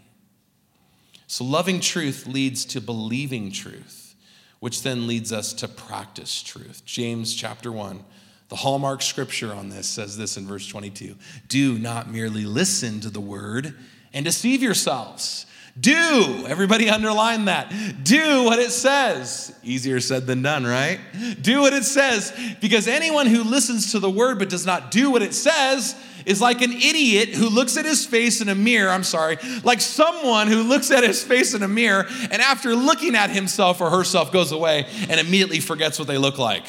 So, 1.26 1.44
loving 1.44 1.80
truth 1.80 2.26
leads 2.26 2.64
to 2.66 2.80
believing 2.80 3.52
truth, 3.52 4.14
which 4.58 4.82
then 4.82 5.06
leads 5.06 5.32
us 5.32 5.52
to 5.54 5.68
practice 5.68 6.42
truth. 6.42 6.82
James 6.84 7.34
chapter 7.34 7.70
1, 7.70 8.04
the 8.48 8.56
hallmark 8.56 9.00
scripture 9.00 9.52
on 9.54 9.68
this 9.68 9.86
says 9.86 10.16
this 10.16 10.36
in 10.36 10.46
verse 10.46 10.66
22 10.66 11.14
Do 11.46 11.78
not 11.78 12.10
merely 12.10 12.44
listen 12.44 13.00
to 13.00 13.10
the 13.10 13.20
word 13.20 13.74
and 14.12 14.24
deceive 14.24 14.62
yourselves. 14.62 15.46
Do, 15.80 16.44
everybody 16.46 16.90
underline 16.90 17.46
that. 17.46 17.72
Do 18.02 18.44
what 18.44 18.58
it 18.58 18.70
says. 18.70 19.54
Easier 19.62 20.00
said 20.00 20.26
than 20.26 20.42
done, 20.42 20.64
right? 20.64 21.00
Do 21.40 21.60
what 21.60 21.72
it 21.72 21.84
says, 21.84 22.32
because 22.60 22.86
anyone 22.86 23.26
who 23.26 23.44
listens 23.44 23.92
to 23.92 23.98
the 23.98 24.10
word 24.10 24.38
but 24.38 24.50
does 24.50 24.66
not 24.66 24.90
do 24.90 25.10
what 25.10 25.22
it 25.22 25.32
says 25.32 25.96
is 26.26 26.40
like 26.40 26.60
an 26.60 26.72
idiot 26.72 27.30
who 27.30 27.48
looks 27.48 27.76
at 27.76 27.84
his 27.84 28.04
face 28.04 28.40
in 28.40 28.48
a 28.48 28.54
mirror. 28.54 28.90
I'm 28.90 29.04
sorry, 29.04 29.38
like 29.64 29.80
someone 29.80 30.48
who 30.48 30.62
looks 30.62 30.90
at 30.90 31.02
his 31.02 31.22
face 31.22 31.54
in 31.54 31.62
a 31.62 31.68
mirror 31.68 32.06
and 32.30 32.42
after 32.42 32.74
looking 32.74 33.14
at 33.14 33.30
himself 33.30 33.80
or 33.80 33.90
herself 33.90 34.32
goes 34.32 34.52
away 34.52 34.86
and 35.08 35.18
immediately 35.18 35.60
forgets 35.60 35.98
what 35.98 36.08
they 36.08 36.18
look 36.18 36.36
like. 36.36 36.66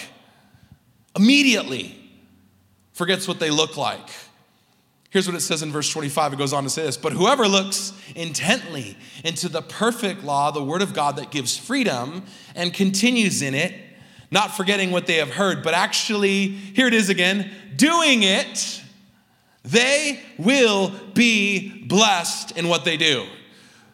Immediately 1.17 1.97
forgets 2.93 3.27
what 3.27 3.39
they 3.39 3.49
look 3.49 3.75
like. 3.75 4.09
Here's 5.11 5.27
what 5.27 5.35
it 5.35 5.41
says 5.41 5.61
in 5.61 5.73
verse 5.73 5.89
25. 5.89 6.33
It 6.33 6.35
goes 6.37 6.53
on 6.53 6.63
to 6.63 6.69
say 6.69 6.83
this 6.83 6.97
But 6.97 7.13
whoever 7.13 7.47
looks 7.47 7.93
intently 8.15 8.97
into 9.23 9.49
the 9.49 9.61
perfect 9.61 10.23
law, 10.23 10.51
the 10.51 10.63
word 10.63 10.81
of 10.81 10.93
God 10.93 11.17
that 11.17 11.31
gives 11.31 11.57
freedom, 11.57 12.23
and 12.55 12.73
continues 12.73 13.41
in 13.41 13.53
it, 13.53 13.75
not 14.31 14.55
forgetting 14.55 14.91
what 14.91 15.07
they 15.07 15.17
have 15.17 15.29
heard, 15.29 15.63
but 15.63 15.73
actually, 15.73 16.47
here 16.47 16.87
it 16.87 16.93
is 16.93 17.09
again, 17.09 17.51
doing 17.75 18.23
it, 18.23 18.81
they 19.63 20.21
will 20.37 20.93
be 21.13 21.83
blessed 21.85 22.57
in 22.57 22.69
what 22.69 22.85
they 22.85 22.95
do. 22.95 23.27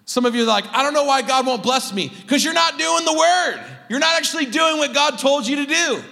Some 0.06 0.26
of 0.26 0.36
you 0.36 0.44
are 0.44 0.48
like, 0.48 0.66
I 0.72 0.84
don't 0.84 0.94
know 0.94 1.04
why 1.04 1.24
God 1.24 1.48
won't 1.48 1.64
bless 1.64 1.92
me, 1.92 2.10
because 2.22 2.44
you're 2.44 2.54
not 2.54 2.78
doing 2.78 3.06
the 3.06 3.14
word. 3.14 3.66
You're 3.90 4.00
not 4.00 4.16
actually 4.18 4.46
doing 4.46 4.78
what 4.78 4.94
God 4.94 5.18
told 5.18 5.48
you 5.48 5.58
to 5.58 5.66
do. 5.66 6.04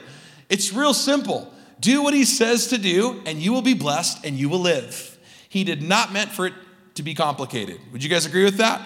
It's 0.49 0.73
real 0.73 0.95
simple. 0.95 1.53
Do 1.85 2.01
what 2.01 2.15
he 2.15 2.25
says 2.25 2.65
to 2.69 2.79
do, 2.79 3.21
and 3.27 3.37
you 3.37 3.53
will 3.53 3.61
be 3.61 3.75
blessed 3.75 4.25
and 4.25 4.35
you 4.35 4.49
will 4.49 4.59
live. 4.59 5.19
He 5.49 5.63
did 5.63 5.83
not 5.83 6.11
meant 6.11 6.31
for 6.31 6.47
it 6.47 6.53
to 6.95 7.03
be 7.03 7.13
complicated. 7.13 7.79
Would 7.91 8.03
you 8.03 8.09
guys 8.09 8.25
agree 8.25 8.43
with 8.43 8.57
that? 8.57 8.81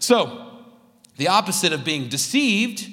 So, 0.00 0.48
the 1.18 1.28
opposite 1.28 1.72
of 1.72 1.84
being 1.84 2.08
deceived 2.08 2.88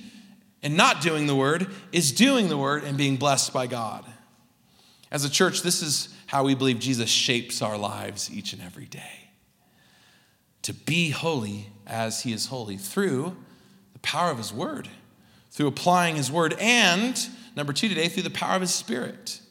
and 0.62 0.78
not 0.78 1.02
doing 1.02 1.26
the 1.26 1.36
word 1.36 1.66
is 1.92 2.12
doing 2.12 2.48
the 2.48 2.60
word 2.60 2.84
and 2.84 2.96
being 2.96 3.18
blessed 3.18 3.52
by 3.52 3.66
God. 3.66 4.06
As 5.10 5.26
a 5.26 5.30
church, 5.32 5.64
this 5.64 5.82
is 5.82 6.14
how 6.28 6.44
we 6.44 6.54
believe 6.54 6.78
Jesus 6.78 7.10
shapes 7.10 7.64
our 7.64 7.76
lives 7.76 8.30
each 8.32 8.54
and 8.54 8.62
every 8.62 8.86
day. 8.86 9.32
To 10.62 10.76
be 10.76 11.10
holy 11.10 11.72
as 11.88 12.22
he 12.22 12.34
is 12.34 12.46
holy 12.46 12.78
through 12.78 13.36
the 13.94 14.00
power 14.00 14.30
of 14.30 14.38
his 14.38 14.54
word, 14.54 14.90
through 15.50 15.66
applying 15.66 16.18
his 16.18 16.32
word, 16.32 16.56
and 16.60 17.20
Number 17.60 17.74
two 17.74 17.90
today, 17.90 18.08
through 18.08 18.24
the 18.24 18.30
power 18.30 18.56
of 18.56 18.62
his 18.62 18.74
spirit. 18.74 19.42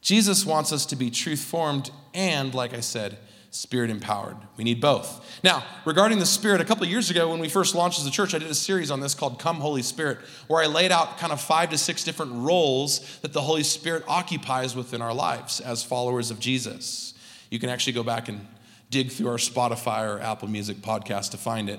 Jesus 0.00 0.44
wants 0.44 0.72
us 0.72 0.84
to 0.86 0.96
be 0.96 1.12
truth 1.12 1.38
formed 1.38 1.92
and, 2.12 2.52
like 2.52 2.74
I 2.74 2.80
said, 2.80 3.18
spirit 3.52 3.88
empowered. 3.88 4.36
We 4.56 4.64
need 4.64 4.80
both. 4.80 5.24
Now, 5.44 5.62
regarding 5.84 6.18
the 6.18 6.26
Spirit, 6.26 6.60
a 6.60 6.64
couple 6.64 6.82
of 6.82 6.90
years 6.90 7.08
ago 7.08 7.30
when 7.30 7.38
we 7.38 7.48
first 7.48 7.76
launched 7.76 8.00
as 8.00 8.06
a 8.06 8.10
church, 8.10 8.34
I 8.34 8.38
did 8.38 8.50
a 8.50 8.54
series 8.54 8.90
on 8.90 8.98
this 8.98 9.14
called 9.14 9.38
Come 9.38 9.58
Holy 9.58 9.82
Spirit, 9.82 10.18
where 10.48 10.60
I 10.60 10.66
laid 10.66 10.90
out 10.90 11.18
kind 11.18 11.32
of 11.32 11.40
five 11.40 11.70
to 11.70 11.78
six 11.78 12.02
different 12.02 12.32
roles 12.32 13.20
that 13.20 13.32
the 13.32 13.42
Holy 13.42 13.62
Spirit 13.62 14.02
occupies 14.08 14.74
within 14.74 15.00
our 15.00 15.14
lives 15.14 15.60
as 15.60 15.84
followers 15.84 16.32
of 16.32 16.40
Jesus. 16.40 17.14
You 17.48 17.60
can 17.60 17.70
actually 17.70 17.92
go 17.92 18.02
back 18.02 18.28
and 18.28 18.44
dig 18.90 19.12
through 19.12 19.28
our 19.28 19.36
Spotify 19.36 20.04
or 20.12 20.20
Apple 20.20 20.48
Music 20.48 20.78
podcast 20.78 21.30
to 21.30 21.36
find 21.36 21.70
it. 21.70 21.78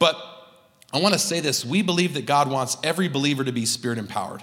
But 0.00 0.16
I 0.92 0.98
want 0.98 1.14
to 1.14 1.20
say 1.20 1.38
this 1.38 1.64
we 1.64 1.82
believe 1.82 2.14
that 2.14 2.26
God 2.26 2.50
wants 2.50 2.76
every 2.82 3.06
believer 3.06 3.44
to 3.44 3.52
be 3.52 3.64
spirit 3.64 3.98
empowered. 3.98 4.42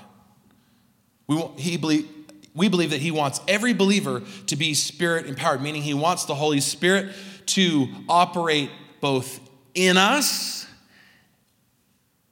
We, 1.28 1.38
he 1.58 1.78
believe, 1.78 2.10
we 2.54 2.68
believe 2.68 2.90
that 2.92 3.02
He 3.02 3.12
wants 3.12 3.40
every 3.48 3.74
believer 3.74 4.22
to 4.48 4.56
be 4.56 4.74
spirit 4.74 5.26
empowered, 5.26 5.62
meaning 5.62 5.82
He 5.82 5.94
wants 5.94 6.26
the 6.26 6.36
Holy 6.36 6.62
Spirit 6.62 7.14
to 7.48 7.88
operate 8.10 8.70
both 9.00 9.40
in 9.74 9.98
us 9.98 10.68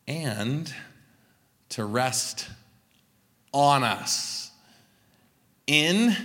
and 0.07 0.73
to 1.69 1.85
rest 1.85 2.49
on 3.53 3.83
us. 3.83 4.51
In 5.67 6.15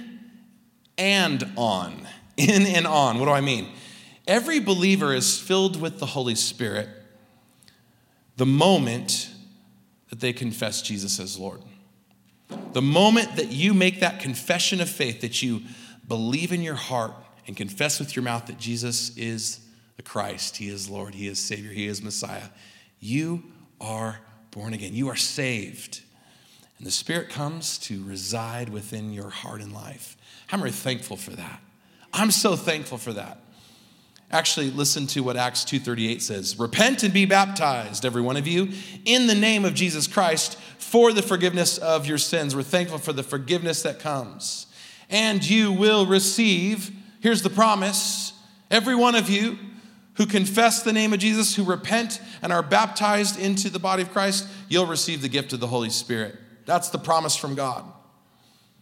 and 0.97 1.53
on. 1.57 2.07
In 2.37 2.67
and 2.67 2.87
on. 2.87 3.19
What 3.19 3.27
do 3.27 3.33
I 3.33 3.41
mean? 3.41 3.69
Every 4.27 4.59
believer 4.59 5.15
is 5.15 5.39
filled 5.39 5.81
with 5.81 5.99
the 5.99 6.07
Holy 6.07 6.35
Spirit 6.35 6.89
the 8.37 8.47
moment 8.47 9.31
that 10.09 10.21
they 10.21 10.33
confess 10.33 10.83
Jesus 10.83 11.21
as 11.21 11.39
Lord. 11.39 11.61
The 12.75 12.83
moment 12.83 13.37
that 13.37 13.49
you 13.49 13.73
make 13.73 14.01
that 14.01 14.21
confession 14.21 14.81
of 14.81 14.91
faith, 14.91 15.23
that 15.23 15.43
you 15.43 15.63
believe 16.07 16.53
in 16.53 16.63
your 16.63 16.75
heart 16.75 17.13
and 17.47 17.57
confess 17.57 17.99
with 17.99 18.15
your 18.15 18.23
mouth 18.23 18.47
that 18.47 18.59
Jesus 18.59 19.17
is 19.17 19.61
the 19.97 20.03
Christ, 20.03 20.57
He 20.59 20.69
is 20.69 20.91
Lord, 20.91 21.15
He 21.15 21.29
is 21.29 21.39
Savior, 21.39 21.71
He 21.71 21.87
is 21.87 22.03
Messiah, 22.03 22.49
you 23.01 23.45
are 23.81 24.19
born 24.51 24.73
again. 24.73 24.95
You 24.95 25.09
are 25.09 25.17
saved. 25.17 26.03
And 26.79 26.87
the 26.87 26.93
Spirit 26.93 27.29
comes 27.29 27.79
to 27.79 28.03
reside 28.05 28.69
within 28.69 29.13
your 29.13 29.31
heart 29.31 29.61
and 29.61 29.73
life. 29.73 30.17
I'm 30.51 30.61
very 30.61 30.71
thankful 30.71 31.17
for 31.17 31.33
that. 31.33 31.61
I'm 32.13 32.31
so 32.31 32.57
thankful 32.57 32.99
for 32.99 33.13
that. 33.13 33.39
Actually, 34.35 34.69
listen 34.73 35.07
to 35.07 35.23
what 35.23 35.37
Acts 35.37 35.63
2:38 35.63 36.21
says. 36.21 36.59
Repent 36.59 37.05
and 37.05 37.15
be 37.15 37.25
baptized, 37.25 38.05
every 38.05 38.21
one 38.21 38.37
of 38.37 38.49
you, 38.49 38.69
in 39.05 39.29
the 39.29 39.35
name 39.35 39.65
of 39.65 39.75
Jesus 39.75 40.09
Christ 40.09 40.59
for 40.77 41.13
the 41.13 41.23
forgiveness 41.23 41.79
of 41.79 42.05
your 42.05 42.19
sins. 42.19 42.57
We're 42.57 42.65
thankful 42.65 42.99
for 42.99 43.13
the 43.13 43.23
forgiveness 43.23 43.83
that 43.83 44.01
comes. 44.01 44.67
And 45.09 45.49
you 45.49 45.71
will 45.71 46.05
receive, 46.05 46.91
here's 47.21 47.43
the 47.43 47.51
promise, 47.51 48.33
every 48.73 48.97
one 48.97 49.15
of 49.15 49.31
you 49.31 49.57
who 50.15 50.27
confess 50.27 50.83
the 50.83 50.93
name 50.93 51.13
of 51.13 51.21
Jesus, 51.21 51.55
who 51.55 51.63
repent 51.63 52.21
and 52.43 52.53
are 52.53 52.63
baptized 52.63 53.39
into 53.39 53.71
the 53.71 53.79
body 53.79 54.03
of 54.03 54.11
Christ, 54.11 54.49
you'll 54.69 54.87
receive 54.87 55.23
the 55.23 55.29
gift 55.29 55.53
of 55.53 55.61
the 55.61 55.69
Holy 55.69 55.91
Spirit. 55.91 56.37
That's 56.67 56.89
the 56.89 56.99
promise 56.99 57.37
from 57.37 57.55
God. 57.55 57.85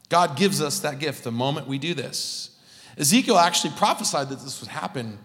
God 0.08 0.34
gives 0.34 0.62
us 0.62 0.78
that 0.78 0.98
gift 0.98 1.24
the 1.24 1.30
moment 1.30 1.68
we 1.68 1.76
do 1.76 1.92
this. 1.92 2.52
Ezekiel 2.96 3.36
actually 3.36 3.74
prophesied 3.76 4.30
that 4.30 4.40
this 4.40 4.62
would 4.62 4.70
happen 4.70 5.18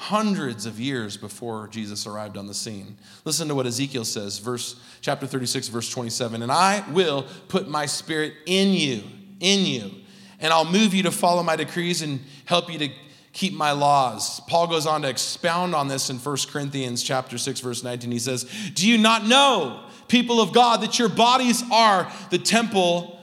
hundreds 0.00 0.64
of 0.64 0.78
years 0.78 1.16
before 1.16 1.66
Jesus 1.66 2.06
arrived 2.06 2.36
on 2.36 2.46
the 2.46 2.54
scene. 2.54 2.96
Listen 3.24 3.48
to 3.48 3.54
what 3.56 3.66
Ezekiel 3.66 4.04
says, 4.04 4.38
verse 4.38 4.76
chapter 5.00 5.26
36 5.26 5.66
verse 5.68 5.90
27, 5.90 6.40
and 6.40 6.52
I 6.52 6.84
will 6.92 7.26
put 7.48 7.68
my 7.68 7.84
spirit 7.84 8.34
in 8.46 8.72
you, 8.72 9.02
in 9.40 9.66
you, 9.66 9.90
and 10.38 10.52
I'll 10.52 10.64
move 10.64 10.94
you 10.94 11.02
to 11.02 11.10
follow 11.10 11.42
my 11.42 11.56
decrees 11.56 12.00
and 12.00 12.20
help 12.44 12.72
you 12.72 12.78
to 12.78 12.88
keep 13.32 13.52
my 13.52 13.72
laws. 13.72 14.38
Paul 14.46 14.68
goes 14.68 14.86
on 14.86 15.02
to 15.02 15.08
expound 15.08 15.74
on 15.74 15.88
this 15.88 16.10
in 16.10 16.18
1 16.18 16.36
Corinthians 16.48 17.02
chapter 17.02 17.36
6 17.36 17.58
verse 17.58 17.82
19. 17.82 18.12
He 18.12 18.20
says, 18.20 18.46
"Do 18.74 18.88
you 18.88 18.98
not 18.98 19.26
know, 19.26 19.80
people 20.06 20.40
of 20.40 20.52
God, 20.52 20.80
that 20.82 21.00
your 21.00 21.08
bodies 21.08 21.64
are 21.72 22.10
the 22.30 22.38
temple 22.38 23.20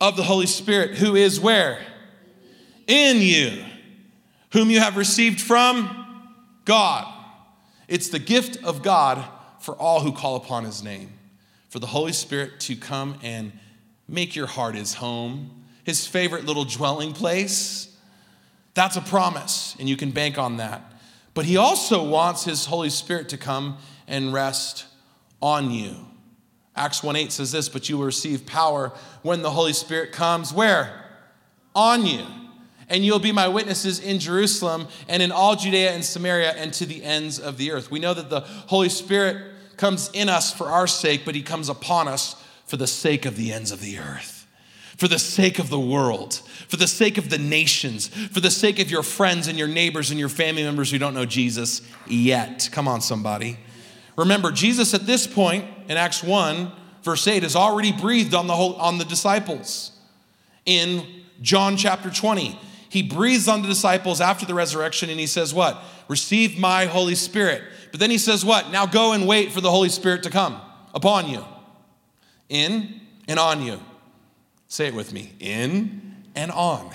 of 0.00 0.16
the 0.16 0.22
Holy 0.22 0.46
Spirit 0.46 0.98
who 0.98 1.16
is 1.16 1.40
where? 1.40 1.84
In 2.86 3.20
you, 3.20 3.64
whom 4.52 4.70
you 4.70 4.78
have 4.78 4.96
received 4.96 5.40
from 5.40 5.98
God." 6.64 7.06
It's 7.88 8.08
the 8.08 8.18
gift 8.18 8.62
of 8.64 8.82
God 8.82 9.24
for 9.60 9.74
all 9.76 10.00
who 10.00 10.12
call 10.12 10.36
upon 10.36 10.64
his 10.64 10.82
name. 10.82 11.12
For 11.68 11.78
the 11.78 11.86
Holy 11.86 12.12
Spirit 12.12 12.60
to 12.60 12.76
come 12.76 13.18
and 13.22 13.52
make 14.08 14.36
your 14.36 14.46
heart 14.46 14.74
his 14.74 14.94
home, 14.94 15.64
his 15.84 16.06
favorite 16.06 16.44
little 16.44 16.64
dwelling 16.64 17.12
place 17.12 17.92
that's 18.74 18.96
a 18.96 19.02
promise, 19.02 19.76
and 19.78 19.88
you 19.88 19.96
can 19.96 20.10
bank 20.10 20.38
on 20.38 20.56
that. 20.56 20.82
But 21.34 21.44
he 21.44 21.56
also 21.56 22.04
wants 22.04 22.44
his 22.44 22.66
Holy 22.66 22.90
Spirit 22.90 23.28
to 23.30 23.36
come 23.36 23.78
and 24.06 24.32
rest 24.32 24.86
on 25.40 25.70
you. 25.70 25.94
Acts 26.74 27.02
1 27.02 27.16
8 27.16 27.32
says 27.32 27.52
this, 27.52 27.68
but 27.68 27.88
you 27.88 27.98
will 27.98 28.06
receive 28.06 28.46
power 28.46 28.92
when 29.22 29.42
the 29.42 29.50
Holy 29.50 29.74
Spirit 29.74 30.12
comes. 30.12 30.52
Where? 30.52 31.04
On 31.74 32.06
you. 32.06 32.24
And 32.92 33.04
you'll 33.04 33.18
be 33.18 33.32
my 33.32 33.48
witnesses 33.48 33.98
in 33.98 34.20
Jerusalem 34.20 34.86
and 35.08 35.22
in 35.22 35.32
all 35.32 35.56
Judea 35.56 35.92
and 35.92 36.04
Samaria 36.04 36.52
and 36.52 36.72
to 36.74 36.86
the 36.86 37.02
ends 37.02 37.40
of 37.40 37.56
the 37.56 37.72
earth. 37.72 37.90
We 37.90 37.98
know 37.98 38.14
that 38.14 38.30
the 38.30 38.40
Holy 38.40 38.90
Spirit 38.90 39.38
comes 39.76 40.10
in 40.12 40.28
us 40.28 40.52
for 40.52 40.68
our 40.68 40.86
sake, 40.86 41.22
but 41.24 41.34
he 41.34 41.42
comes 41.42 41.68
upon 41.68 42.06
us 42.06 42.36
for 42.66 42.76
the 42.76 42.86
sake 42.86 43.26
of 43.26 43.36
the 43.36 43.52
ends 43.52 43.72
of 43.72 43.80
the 43.80 43.98
earth 43.98 44.42
for 45.02 45.08
the 45.08 45.18
sake 45.18 45.58
of 45.58 45.68
the 45.68 45.80
world, 45.80 46.34
for 46.68 46.76
the 46.76 46.86
sake 46.86 47.18
of 47.18 47.28
the 47.28 47.38
nations, 47.38 48.06
for 48.06 48.38
the 48.38 48.52
sake 48.52 48.78
of 48.78 48.88
your 48.88 49.02
friends 49.02 49.48
and 49.48 49.58
your 49.58 49.66
neighbors 49.66 50.12
and 50.12 50.20
your 50.20 50.28
family 50.28 50.62
members 50.62 50.92
who 50.92 50.98
don't 50.98 51.12
know 51.12 51.26
Jesus 51.26 51.82
yet. 52.06 52.68
Come 52.70 52.86
on, 52.86 53.00
somebody. 53.00 53.58
Remember, 54.16 54.52
Jesus 54.52 54.94
at 54.94 55.04
this 55.04 55.26
point 55.26 55.64
in 55.88 55.96
Acts 55.96 56.22
1, 56.22 56.70
verse 57.02 57.26
8, 57.26 57.42
has 57.42 57.56
already 57.56 57.90
breathed 57.90 58.32
on 58.32 58.46
the, 58.46 58.54
whole, 58.54 58.74
on 58.74 58.98
the 58.98 59.04
disciples. 59.04 59.90
In 60.66 61.04
John 61.40 61.76
chapter 61.76 62.08
20, 62.08 62.56
he 62.92 63.02
breathes 63.02 63.48
on 63.48 63.62
the 63.62 63.68
disciples 63.68 64.20
after 64.20 64.44
the 64.44 64.52
resurrection 64.52 65.08
and 65.08 65.18
he 65.18 65.26
says, 65.26 65.54
What? 65.54 65.82
Receive 66.08 66.58
my 66.58 66.84
Holy 66.84 67.14
Spirit. 67.14 67.62
But 67.90 68.00
then 68.00 68.10
he 68.10 68.18
says, 68.18 68.44
What? 68.44 68.70
Now 68.70 68.84
go 68.84 69.14
and 69.14 69.26
wait 69.26 69.50
for 69.50 69.62
the 69.62 69.70
Holy 69.70 69.88
Spirit 69.88 70.24
to 70.24 70.30
come 70.30 70.60
upon 70.94 71.26
you, 71.26 71.42
in 72.50 73.00
and 73.26 73.38
on 73.38 73.62
you. 73.62 73.80
Say 74.68 74.88
it 74.88 74.94
with 74.94 75.10
me 75.10 75.32
in 75.40 76.16
and 76.34 76.50
on, 76.52 76.90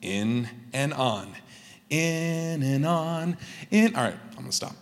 in 0.00 0.48
and 0.72 0.94
on, 0.94 1.34
in 1.90 2.62
and 2.62 2.86
on, 2.86 3.36
in. 3.72 3.96
All 3.96 4.04
right, 4.04 4.14
I'm 4.36 4.36
gonna 4.36 4.52
stop. 4.52 4.76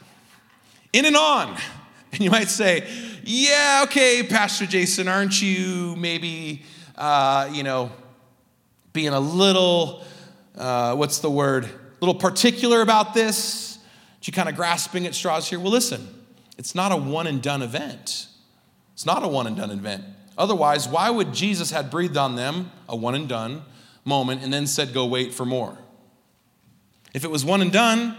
In 0.92 1.06
and 1.06 1.16
on. 1.16 1.56
And 2.12 2.20
you 2.22 2.30
might 2.32 2.48
say, 2.48 2.90
yeah, 3.22 3.82
okay, 3.84 4.24
Pastor 4.28 4.66
Jason, 4.66 5.06
aren't 5.06 5.40
you 5.40 5.94
maybe, 5.94 6.64
uh, 6.96 7.48
you 7.52 7.62
know, 7.62 7.92
being 8.92 9.10
a 9.10 9.20
little, 9.20 10.02
uh, 10.56 10.94
what's 10.96 11.18
the 11.18 11.30
word, 11.30 11.64
a 11.64 11.70
little 12.00 12.14
particular 12.14 12.80
about 12.82 13.14
this? 13.14 13.70
You 14.22 14.32
kind 14.32 14.48
of 14.48 14.54
grasping 14.54 15.06
at 15.06 15.14
straws 15.14 15.48
here? 15.48 15.58
Well, 15.58 15.72
listen, 15.72 16.06
it's 16.56 16.74
not 16.74 16.92
a 16.92 16.96
one 16.96 17.26
and 17.26 17.42
done 17.42 17.62
event. 17.62 18.28
It's 18.92 19.04
not 19.04 19.24
a 19.24 19.28
one 19.28 19.48
and 19.48 19.56
done 19.56 19.70
event. 19.70 20.04
Otherwise, 20.38 20.86
why 20.86 21.10
would 21.10 21.34
Jesus 21.34 21.70
had 21.72 21.90
breathed 21.90 22.16
on 22.16 22.36
them 22.36 22.70
a 22.88 22.94
one 22.94 23.16
and 23.16 23.28
done 23.28 23.62
moment 24.04 24.42
and 24.44 24.52
then 24.52 24.66
said, 24.66 24.92
Go 24.92 25.06
wait 25.06 25.34
for 25.34 25.44
more? 25.44 25.76
If 27.12 27.24
it 27.24 27.30
was 27.30 27.44
one 27.44 27.60
and 27.60 27.72
done, 27.72 28.14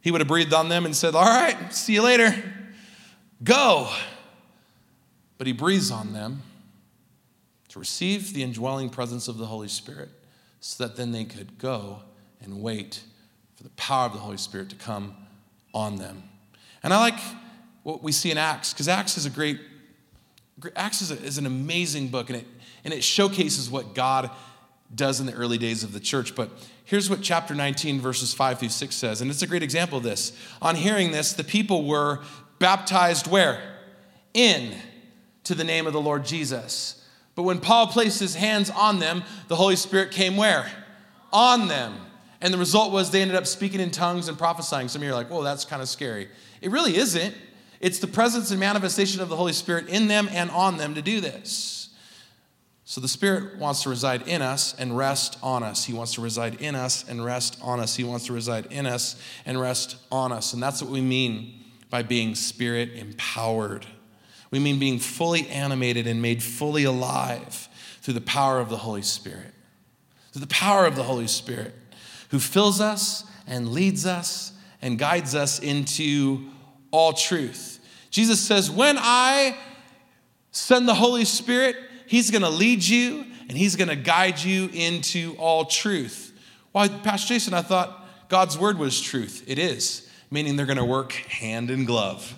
he 0.00 0.12
would 0.12 0.20
have 0.20 0.28
breathed 0.28 0.54
on 0.54 0.68
them 0.68 0.84
and 0.84 0.94
said, 0.94 1.16
All 1.16 1.24
right, 1.24 1.74
see 1.74 1.94
you 1.94 2.02
later. 2.02 2.34
Go. 3.42 3.90
But 5.38 5.46
he 5.46 5.52
breathes 5.52 5.90
on 5.90 6.12
them 6.12 6.42
to 7.68 7.78
receive 7.78 8.32
the 8.32 8.42
indwelling 8.44 8.90
presence 8.90 9.28
of 9.28 9.38
the 9.38 9.46
Holy 9.46 9.68
Spirit 9.68 10.10
so 10.60 10.86
that 10.86 10.96
then 10.96 11.12
they 11.12 11.24
could 11.24 11.58
go 11.58 12.02
and 12.40 12.62
wait 12.62 13.02
for 13.56 13.62
the 13.62 13.70
power 13.70 14.06
of 14.06 14.12
the 14.12 14.18
Holy 14.18 14.36
Spirit 14.36 14.70
to 14.70 14.76
come 14.76 15.14
on 15.74 15.96
them. 15.96 16.22
And 16.82 16.92
I 16.92 16.98
like 16.98 17.20
what 17.82 18.02
we 18.02 18.12
see 18.12 18.30
in 18.30 18.38
Acts, 18.38 18.72
because 18.72 18.88
Acts 18.88 19.16
is 19.16 19.26
a 19.26 19.30
great 19.30 19.60
Acts 20.74 21.02
is, 21.02 21.10
a, 21.10 21.22
is, 21.22 21.38
an 21.38 21.46
amazing 21.46 22.08
book, 22.08 22.30
and 22.30 22.40
it, 22.40 22.46
and 22.84 22.92
it 22.92 23.04
showcases 23.04 23.70
what 23.70 23.94
God 23.94 24.30
does 24.94 25.20
in 25.20 25.26
the 25.26 25.32
early 25.34 25.58
days 25.58 25.84
of 25.84 25.92
the 25.92 26.00
church. 26.00 26.34
But 26.34 26.50
here's 26.84 27.08
what 27.08 27.22
chapter 27.22 27.54
19, 27.54 28.00
verses 28.00 28.34
5 28.34 28.58
through 28.58 28.70
6 28.70 28.94
says, 28.94 29.20
and 29.20 29.30
it's 29.30 29.42
a 29.42 29.46
great 29.46 29.62
example 29.62 29.98
of 29.98 30.04
this. 30.04 30.32
On 30.60 30.74
hearing 30.74 31.12
this, 31.12 31.32
the 31.32 31.44
people 31.44 31.86
were 31.86 32.20
baptized 32.58 33.28
where? 33.28 33.76
In 34.34 34.74
to 35.44 35.54
the 35.54 35.64
name 35.64 35.86
of 35.86 35.92
the 35.92 36.00
Lord 36.00 36.24
Jesus. 36.24 36.97
But 37.38 37.44
when 37.44 37.60
Paul 37.60 37.86
placed 37.86 38.18
his 38.18 38.34
hands 38.34 38.68
on 38.68 38.98
them, 38.98 39.22
the 39.46 39.54
Holy 39.54 39.76
Spirit 39.76 40.10
came 40.10 40.36
where? 40.36 40.68
On 41.32 41.68
them. 41.68 41.94
And 42.40 42.52
the 42.52 42.58
result 42.58 42.90
was 42.90 43.12
they 43.12 43.22
ended 43.22 43.36
up 43.36 43.46
speaking 43.46 43.80
in 43.80 43.92
tongues 43.92 44.26
and 44.26 44.36
prophesying. 44.36 44.88
Some 44.88 45.02
of 45.02 45.06
you 45.06 45.12
are 45.12 45.14
like, 45.14 45.30
whoa, 45.30 45.44
that's 45.44 45.64
kind 45.64 45.80
of 45.80 45.88
scary. 45.88 46.26
It 46.60 46.72
really 46.72 46.96
isn't. 46.96 47.32
It's 47.78 48.00
the 48.00 48.08
presence 48.08 48.50
and 48.50 48.58
manifestation 48.58 49.20
of 49.20 49.28
the 49.28 49.36
Holy 49.36 49.52
Spirit 49.52 49.86
in 49.86 50.08
them 50.08 50.28
and 50.32 50.50
on 50.50 50.78
them 50.78 50.96
to 50.96 51.00
do 51.00 51.20
this. 51.20 51.90
So 52.84 53.00
the 53.00 53.06
Spirit 53.06 53.56
wants 53.56 53.84
to 53.84 53.88
reside 53.88 54.26
in 54.26 54.42
us 54.42 54.74
and 54.76 54.96
rest 54.96 55.38
on 55.40 55.62
us. 55.62 55.84
He 55.84 55.92
wants 55.92 56.14
to 56.14 56.20
reside 56.20 56.60
in 56.60 56.74
us 56.74 57.08
and 57.08 57.24
rest 57.24 57.56
on 57.62 57.78
us. 57.78 57.94
He 57.94 58.02
wants 58.02 58.26
to 58.26 58.32
reside 58.32 58.66
in 58.72 58.84
us 58.84 59.14
and 59.46 59.60
rest 59.60 59.94
on 60.10 60.32
us. 60.32 60.54
And 60.54 60.60
that's 60.60 60.82
what 60.82 60.90
we 60.90 61.02
mean 61.02 61.54
by 61.88 62.02
being 62.02 62.34
Spirit 62.34 62.94
empowered. 62.94 63.86
We 64.50 64.58
mean 64.58 64.78
being 64.78 64.98
fully 64.98 65.48
animated 65.48 66.06
and 66.06 66.22
made 66.22 66.42
fully 66.42 66.84
alive 66.84 67.68
through 68.00 68.14
the 68.14 68.20
power 68.20 68.60
of 68.60 68.70
the 68.70 68.78
Holy 68.78 69.02
Spirit. 69.02 69.52
Through 70.32 70.40
the 70.40 70.46
power 70.46 70.86
of 70.86 70.96
the 70.96 71.02
Holy 71.02 71.26
Spirit. 71.26 71.74
who 72.30 72.38
fills 72.38 72.80
us 72.80 73.24
and 73.46 73.70
leads 73.70 74.04
us 74.04 74.52
and 74.82 74.98
guides 74.98 75.34
us 75.34 75.58
into 75.58 76.46
all 76.90 77.12
truth. 77.12 77.80
Jesus 78.10 78.40
says, 78.40 78.70
When 78.70 78.96
I 78.98 79.56
send 80.50 80.88
the 80.88 80.94
Holy 80.94 81.24
Spirit, 81.24 81.76
He's 82.06 82.30
gonna 82.30 82.50
lead 82.50 82.82
you 82.82 83.24
and 83.48 83.56
He's 83.56 83.76
gonna 83.76 83.96
guide 83.96 84.38
you 84.38 84.68
into 84.72 85.34
all 85.38 85.64
truth. 85.64 86.32
Why, 86.72 86.88
Pastor 86.88 87.34
Jason, 87.34 87.54
I 87.54 87.62
thought 87.62 88.06
God's 88.28 88.58
word 88.58 88.78
was 88.78 89.00
truth. 89.00 89.44
It 89.46 89.58
is, 89.58 90.08
meaning 90.30 90.56
they're 90.56 90.66
gonna 90.66 90.84
work 90.84 91.12
hand 91.12 91.70
in 91.70 91.84
glove. 91.84 92.34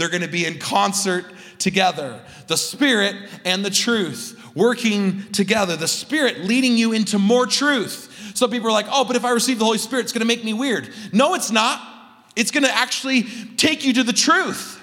They're 0.00 0.08
gonna 0.08 0.28
be 0.28 0.46
in 0.46 0.58
concert 0.58 1.26
together. 1.58 2.20
The 2.46 2.56
Spirit 2.56 3.14
and 3.44 3.64
the 3.64 3.70
truth 3.70 4.36
working 4.54 5.30
together. 5.32 5.76
The 5.76 5.88
Spirit 5.88 6.40
leading 6.40 6.76
you 6.76 6.92
into 6.92 7.18
more 7.18 7.46
truth. 7.46 8.32
Some 8.34 8.50
people 8.50 8.68
are 8.68 8.72
like, 8.72 8.86
oh, 8.90 9.04
but 9.04 9.16
if 9.16 9.24
I 9.24 9.30
receive 9.30 9.58
the 9.58 9.64
Holy 9.64 9.78
Spirit, 9.78 10.04
it's 10.04 10.12
gonna 10.12 10.24
make 10.24 10.44
me 10.44 10.54
weird. 10.54 10.88
No, 11.12 11.34
it's 11.34 11.50
not. 11.50 11.80
It's 12.34 12.50
gonna 12.50 12.68
actually 12.68 13.24
take 13.56 13.84
you 13.84 13.92
to 13.94 14.02
the 14.02 14.12
truth. 14.12 14.78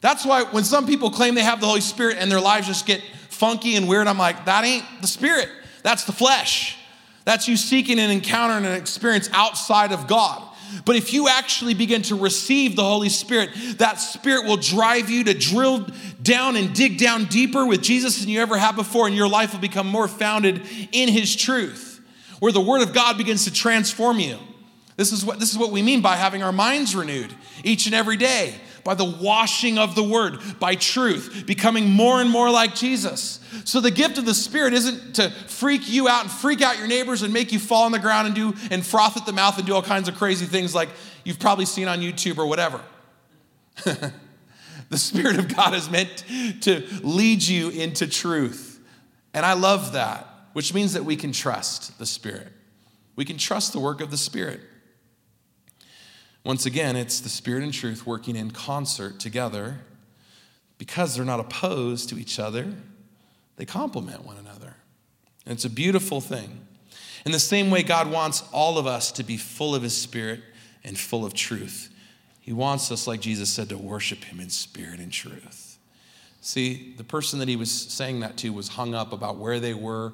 That's 0.00 0.24
why 0.24 0.44
when 0.44 0.62
some 0.62 0.86
people 0.86 1.10
claim 1.10 1.34
they 1.34 1.42
have 1.42 1.60
the 1.60 1.66
Holy 1.66 1.80
Spirit 1.80 2.18
and 2.20 2.30
their 2.30 2.40
lives 2.40 2.68
just 2.68 2.86
get 2.86 3.02
funky 3.30 3.76
and 3.76 3.88
weird, 3.88 4.06
I'm 4.06 4.18
like, 4.18 4.44
that 4.44 4.64
ain't 4.64 4.84
the 5.00 5.08
Spirit. 5.08 5.48
That's 5.82 6.04
the 6.04 6.12
flesh. 6.12 6.78
That's 7.24 7.48
you 7.48 7.56
seeking 7.56 7.98
an 7.98 8.10
encounter 8.10 8.54
and 8.54 8.64
an 8.64 8.74
experience 8.74 9.28
outside 9.32 9.90
of 9.90 10.06
God. 10.06 10.42
But 10.84 10.96
if 10.96 11.12
you 11.12 11.28
actually 11.28 11.74
begin 11.74 12.02
to 12.02 12.14
receive 12.16 12.76
the 12.76 12.84
Holy 12.84 13.08
Spirit, 13.08 13.50
that 13.78 14.00
Spirit 14.00 14.46
will 14.46 14.56
drive 14.56 15.10
you 15.10 15.24
to 15.24 15.34
drill 15.34 15.86
down 16.22 16.56
and 16.56 16.74
dig 16.74 16.98
down 16.98 17.24
deeper 17.26 17.66
with 17.66 17.82
Jesus 17.82 18.20
than 18.20 18.28
you 18.28 18.40
ever 18.40 18.56
have 18.56 18.76
before, 18.76 19.06
and 19.06 19.16
your 19.16 19.28
life 19.28 19.52
will 19.52 19.60
become 19.60 19.86
more 19.86 20.08
founded 20.08 20.62
in 20.92 21.08
His 21.08 21.34
truth, 21.34 22.00
where 22.38 22.52
the 22.52 22.60
Word 22.60 22.82
of 22.82 22.92
God 22.92 23.18
begins 23.18 23.44
to 23.44 23.52
transform 23.52 24.18
you. 24.18 24.38
This 24.96 25.12
is 25.12 25.24
what, 25.24 25.38
this 25.38 25.52
is 25.52 25.58
what 25.58 25.70
we 25.70 25.82
mean 25.82 26.00
by 26.00 26.16
having 26.16 26.42
our 26.42 26.52
minds 26.52 26.94
renewed 26.94 27.34
each 27.64 27.86
and 27.86 27.94
every 27.94 28.16
day, 28.16 28.54
by 28.82 28.94
the 28.94 29.04
washing 29.04 29.78
of 29.78 29.94
the 29.94 30.02
Word, 30.02 30.38
by 30.58 30.74
truth, 30.74 31.44
becoming 31.46 31.90
more 31.90 32.20
and 32.20 32.30
more 32.30 32.50
like 32.50 32.74
Jesus. 32.74 33.40
So 33.66 33.80
the 33.80 33.90
gift 33.90 34.16
of 34.16 34.24
the 34.24 34.32
Spirit 34.32 34.74
isn't 34.74 35.16
to 35.16 35.28
freak 35.28 35.90
you 35.90 36.06
out 36.08 36.22
and 36.22 36.30
freak 36.30 36.62
out 36.62 36.78
your 36.78 36.86
neighbors 36.86 37.22
and 37.22 37.32
make 37.32 37.50
you 37.50 37.58
fall 37.58 37.82
on 37.82 37.90
the 37.90 37.98
ground 37.98 38.28
and 38.28 38.36
do 38.36 38.54
and 38.70 38.86
froth 38.86 39.16
at 39.16 39.26
the 39.26 39.32
mouth 39.32 39.58
and 39.58 39.66
do 39.66 39.74
all 39.74 39.82
kinds 39.82 40.08
of 40.08 40.14
crazy 40.14 40.46
things 40.46 40.72
like 40.72 40.88
you've 41.24 41.40
probably 41.40 41.66
seen 41.66 41.88
on 41.88 41.98
YouTube 41.98 42.38
or 42.38 42.46
whatever. 42.46 42.80
the 43.84 44.96
Spirit 44.96 45.40
of 45.40 45.52
God 45.52 45.74
is 45.74 45.90
meant 45.90 46.24
to 46.60 46.86
lead 47.02 47.42
you 47.42 47.70
into 47.70 48.06
truth. 48.06 48.80
And 49.34 49.44
I 49.44 49.54
love 49.54 49.94
that, 49.94 50.28
which 50.52 50.72
means 50.72 50.92
that 50.92 51.04
we 51.04 51.16
can 51.16 51.32
trust 51.32 51.98
the 51.98 52.06
Spirit. 52.06 52.52
We 53.16 53.24
can 53.24 53.36
trust 53.36 53.72
the 53.72 53.80
work 53.80 54.00
of 54.00 54.12
the 54.12 54.16
Spirit. 54.16 54.60
Once 56.44 56.66
again, 56.66 56.94
it's 56.94 57.18
the 57.18 57.28
Spirit 57.28 57.64
and 57.64 57.74
truth 57.74 58.06
working 58.06 58.36
in 58.36 58.52
concert 58.52 59.18
together 59.18 59.80
because 60.78 61.16
they're 61.16 61.24
not 61.24 61.40
opposed 61.40 62.08
to 62.10 62.16
each 62.16 62.38
other, 62.38 62.72
they 63.56 63.64
complement 63.64 64.24
one 64.24 64.36
another. 64.36 64.74
And 65.44 65.54
it's 65.54 65.64
a 65.64 65.70
beautiful 65.70 66.20
thing. 66.20 66.66
In 67.24 67.32
the 67.32 67.38
same 67.40 67.70
way, 67.70 67.82
God 67.82 68.10
wants 68.10 68.44
all 68.52 68.78
of 68.78 68.86
us 68.86 69.10
to 69.12 69.24
be 69.24 69.36
full 69.36 69.74
of 69.74 69.82
His 69.82 69.96
Spirit 69.96 70.40
and 70.84 70.98
full 70.98 71.24
of 71.24 71.34
truth. 71.34 71.90
He 72.40 72.52
wants 72.52 72.92
us, 72.92 73.06
like 73.06 73.20
Jesus 73.20 73.50
said, 73.50 73.68
to 73.70 73.78
worship 73.78 74.24
Him 74.24 74.38
in 74.38 74.50
spirit 74.50 75.00
and 75.00 75.12
truth. 75.12 75.78
See, 76.40 76.94
the 76.96 77.04
person 77.04 77.40
that 77.40 77.48
He 77.48 77.56
was 77.56 77.70
saying 77.70 78.20
that 78.20 78.36
to 78.38 78.50
was 78.50 78.68
hung 78.68 78.94
up 78.94 79.12
about 79.12 79.38
where 79.38 79.58
they 79.58 79.74
were 79.74 80.12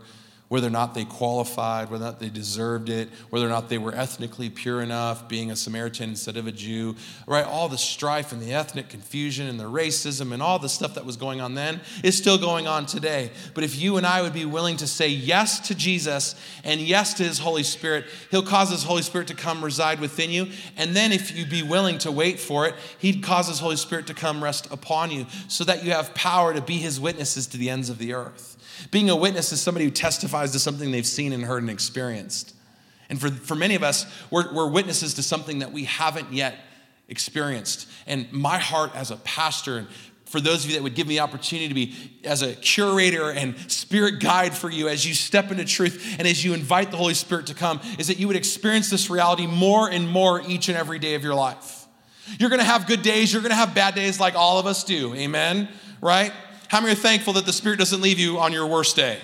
whether 0.53 0.67
or 0.67 0.71
not 0.71 0.93
they 0.93 1.07
qualified, 1.07 1.91
whether 1.91 2.05
or 2.05 2.09
not 2.09 2.21
they 2.21 2.29
deserved 2.29 2.91
it, 2.91 3.09
whether 3.31 3.47
or 3.47 3.49
not 3.49 3.71
they 3.71 3.79
were 3.79 3.95
ethnically 3.95 4.51
pure 4.51 4.83
enough, 4.83 5.27
being 5.27 5.51
a 5.51 5.57
Samaritan 5.57 6.11
instead 6.11 6.37
of 6.37 6.47
a 6.47 6.53
Jew, 6.53 6.95
right? 7.27 7.47
All 7.47 7.71
the 7.71 7.79
strife 7.79 8.33
and 8.33 8.43
the 8.43 8.53
ethnic 8.53 8.91
confusion 8.91 9.47
and 9.47 9.59
the 9.59 9.65
racism 9.65 10.31
and 10.31 10.43
all 10.43 10.59
the 10.59 10.69
stuff 10.69 10.97
that 10.97 11.07
was 11.07 11.17
going 11.17 11.41
on 11.41 11.55
then 11.55 11.81
is 12.05 12.19
still 12.19 12.37
going 12.37 12.67
on 12.67 12.85
today. 12.85 13.31
But 13.55 13.65
if 13.65 13.81
you 13.81 13.97
and 13.97 14.07
I 14.07 14.21
would 14.21 14.35
be 14.35 14.45
willing 14.45 14.77
to 14.77 14.87
say 14.87 15.09
yes 15.09 15.59
to 15.69 15.75
Jesus 15.75 16.35
and 16.65 16.83
yes 16.83 17.15
to 17.15 17.23
his 17.23 17.39
Holy 17.39 17.63
Spirit, 17.63 18.05
he'll 18.31 18.43
cause 18.43 18.69
his 18.69 18.83
Holy 18.83 19.01
Spirit 19.01 19.29
to 19.29 19.35
come 19.35 19.65
reside 19.65 20.01
within 20.01 20.31
you. 20.31 20.49
And 20.77 20.95
then 20.95 21.13
if 21.13 21.35
you'd 21.35 21.49
be 21.49 21.63
willing 21.63 21.97
to 22.01 22.13
wait 22.13 22.39
for 22.39 22.67
it, 22.67 22.75
he'd 22.99 23.23
cause 23.23 23.49
his 23.49 23.61
Holy 23.61 23.77
Spirit 23.77 24.07
to 24.09 24.15
come 24.15 24.45
rest 24.45 24.71
upon 24.71 25.13
you 25.13 25.25
so 25.49 25.65
that 25.65 25.83
you 25.83 25.93
have 25.93 26.13
power 26.13 26.53
to 26.53 26.61
be 26.61 26.77
his 26.77 27.01
witnesses 27.01 27.47
to 27.47 27.57
the 27.57 27.71
ends 27.71 27.89
of 27.89 27.97
the 27.97 28.13
earth. 28.13 28.52
Being 28.91 29.11
a 29.11 29.17
witness 29.17 29.53
is 29.53 29.61
somebody 29.61 29.85
who 29.85 29.91
testifies 29.91 30.53
to 30.53 30.59
something 30.59 30.91
they've 30.91 31.07
seen 31.07 31.33
and 31.33 31.45
heard 31.45 31.63
and 31.63 31.71
experienced. 31.71 32.55
And 33.09 33.21
for, 33.21 33.31
for 33.31 33.55
many 33.55 33.75
of 33.75 33.83
us, 33.83 34.07
we're, 34.31 34.53
we're 34.53 34.69
witnesses 34.69 35.15
to 35.15 35.23
something 35.23 35.59
that 35.59 35.73
we 35.73 35.85
haven't 35.85 36.33
yet 36.33 36.57
experienced. 37.09 37.89
And 38.07 38.33
my 38.33 38.59
heart 38.59 38.93
as 38.95 39.11
a 39.11 39.17
pastor, 39.17 39.79
and 39.79 39.89
for 40.25 40.41
those 40.41 40.65
of 40.65 40.71
you 40.71 40.77
that 40.77 40.83
would 40.83 40.95
give 40.95 41.07
me 41.07 41.17
the 41.17 41.21
opportunity 41.21 41.69
to 41.69 41.75
be 41.75 41.95
as 42.25 42.41
a 42.41 42.55
curator 42.55 43.31
and 43.31 43.55
spirit 43.71 44.19
guide 44.19 44.55
for 44.55 44.71
you 44.71 44.89
as 44.89 45.07
you 45.07 45.13
step 45.13 45.51
into 45.51 45.65
truth 45.67 46.17
and 46.19 46.27
as 46.27 46.43
you 46.43 46.55
invite 46.55 46.91
the 46.91 46.97
Holy 46.97 47.13
Spirit 47.13 47.49
to 47.49 47.55
come, 47.55 47.81
is 47.99 48.09
that 48.09 48.19
you 48.19 48.27
would 48.29 48.37
experience 48.37 48.89
this 48.89 49.11
reality 49.11 49.47
more 49.47 49.91
and 49.91 50.09
more 50.09 50.41
each 50.49 50.71
and 50.71 50.79
every 50.79 50.99
day 50.99 51.15
of 51.15 51.23
your 51.23 51.35
life. 51.35 51.87
You're 52.39 52.49
gonna 52.49 52.65
have 52.65 52.87
good 52.87 53.03
days, 53.03 53.31
you're 53.31 53.43
gonna 53.43 53.55
have 53.55 53.75
bad 53.75 53.95
days 53.95 54.19
like 54.19 54.35
all 54.35 54.59
of 54.59 54.65
us 54.65 54.85
do, 54.85 55.15
amen? 55.15 55.69
Right? 56.01 56.33
How 56.73 56.81
many 56.81 56.95
are 56.95 56.97
thankful 56.97 57.35
that 57.35 57.45
the 57.45 57.53
Spirit 57.53 57.79
doesn't 57.79 58.01
leave 58.01 58.19
you 58.19 58.39
on 58.39 58.51
your 58.51 58.67
worst 58.67 58.97
day? 58.97 59.19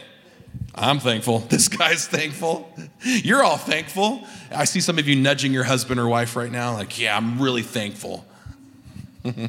I'm 0.75 1.01
thankful. 1.01 1.39
This 1.49 1.67
guy's 1.67 2.07
thankful. 2.07 2.71
You're 3.01 3.43
all 3.43 3.57
thankful. 3.57 4.23
I 4.55 4.67
see 4.67 4.81
some 4.81 4.99
of 4.99 5.09
you 5.09 5.17
nudging 5.17 5.55
your 5.55 5.65
husband 5.65 5.99
or 5.99 6.07
wife 6.09 6.37
right 6.37 6.53
now, 6.53 6.75
like, 6.75 7.01
yeah, 7.01 7.17
I'm 7.17 7.41
really 7.41 7.63
thankful. 7.63 8.27
he 9.25 9.49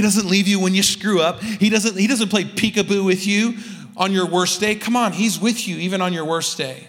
doesn't 0.00 0.28
leave 0.28 0.46
you 0.46 0.60
when 0.60 0.76
you 0.76 0.84
screw 0.84 1.20
up. 1.20 1.42
He 1.42 1.68
doesn't, 1.68 1.98
he 1.98 2.06
doesn't 2.06 2.28
play 2.28 2.44
peekaboo 2.44 3.04
with 3.04 3.26
you 3.26 3.56
on 3.96 4.12
your 4.12 4.26
worst 4.26 4.60
day. 4.60 4.76
Come 4.76 4.94
on, 4.94 5.10
he's 5.10 5.40
with 5.40 5.66
you 5.66 5.76
even 5.78 6.00
on 6.00 6.12
your 6.12 6.24
worst 6.24 6.56
day. 6.56 6.86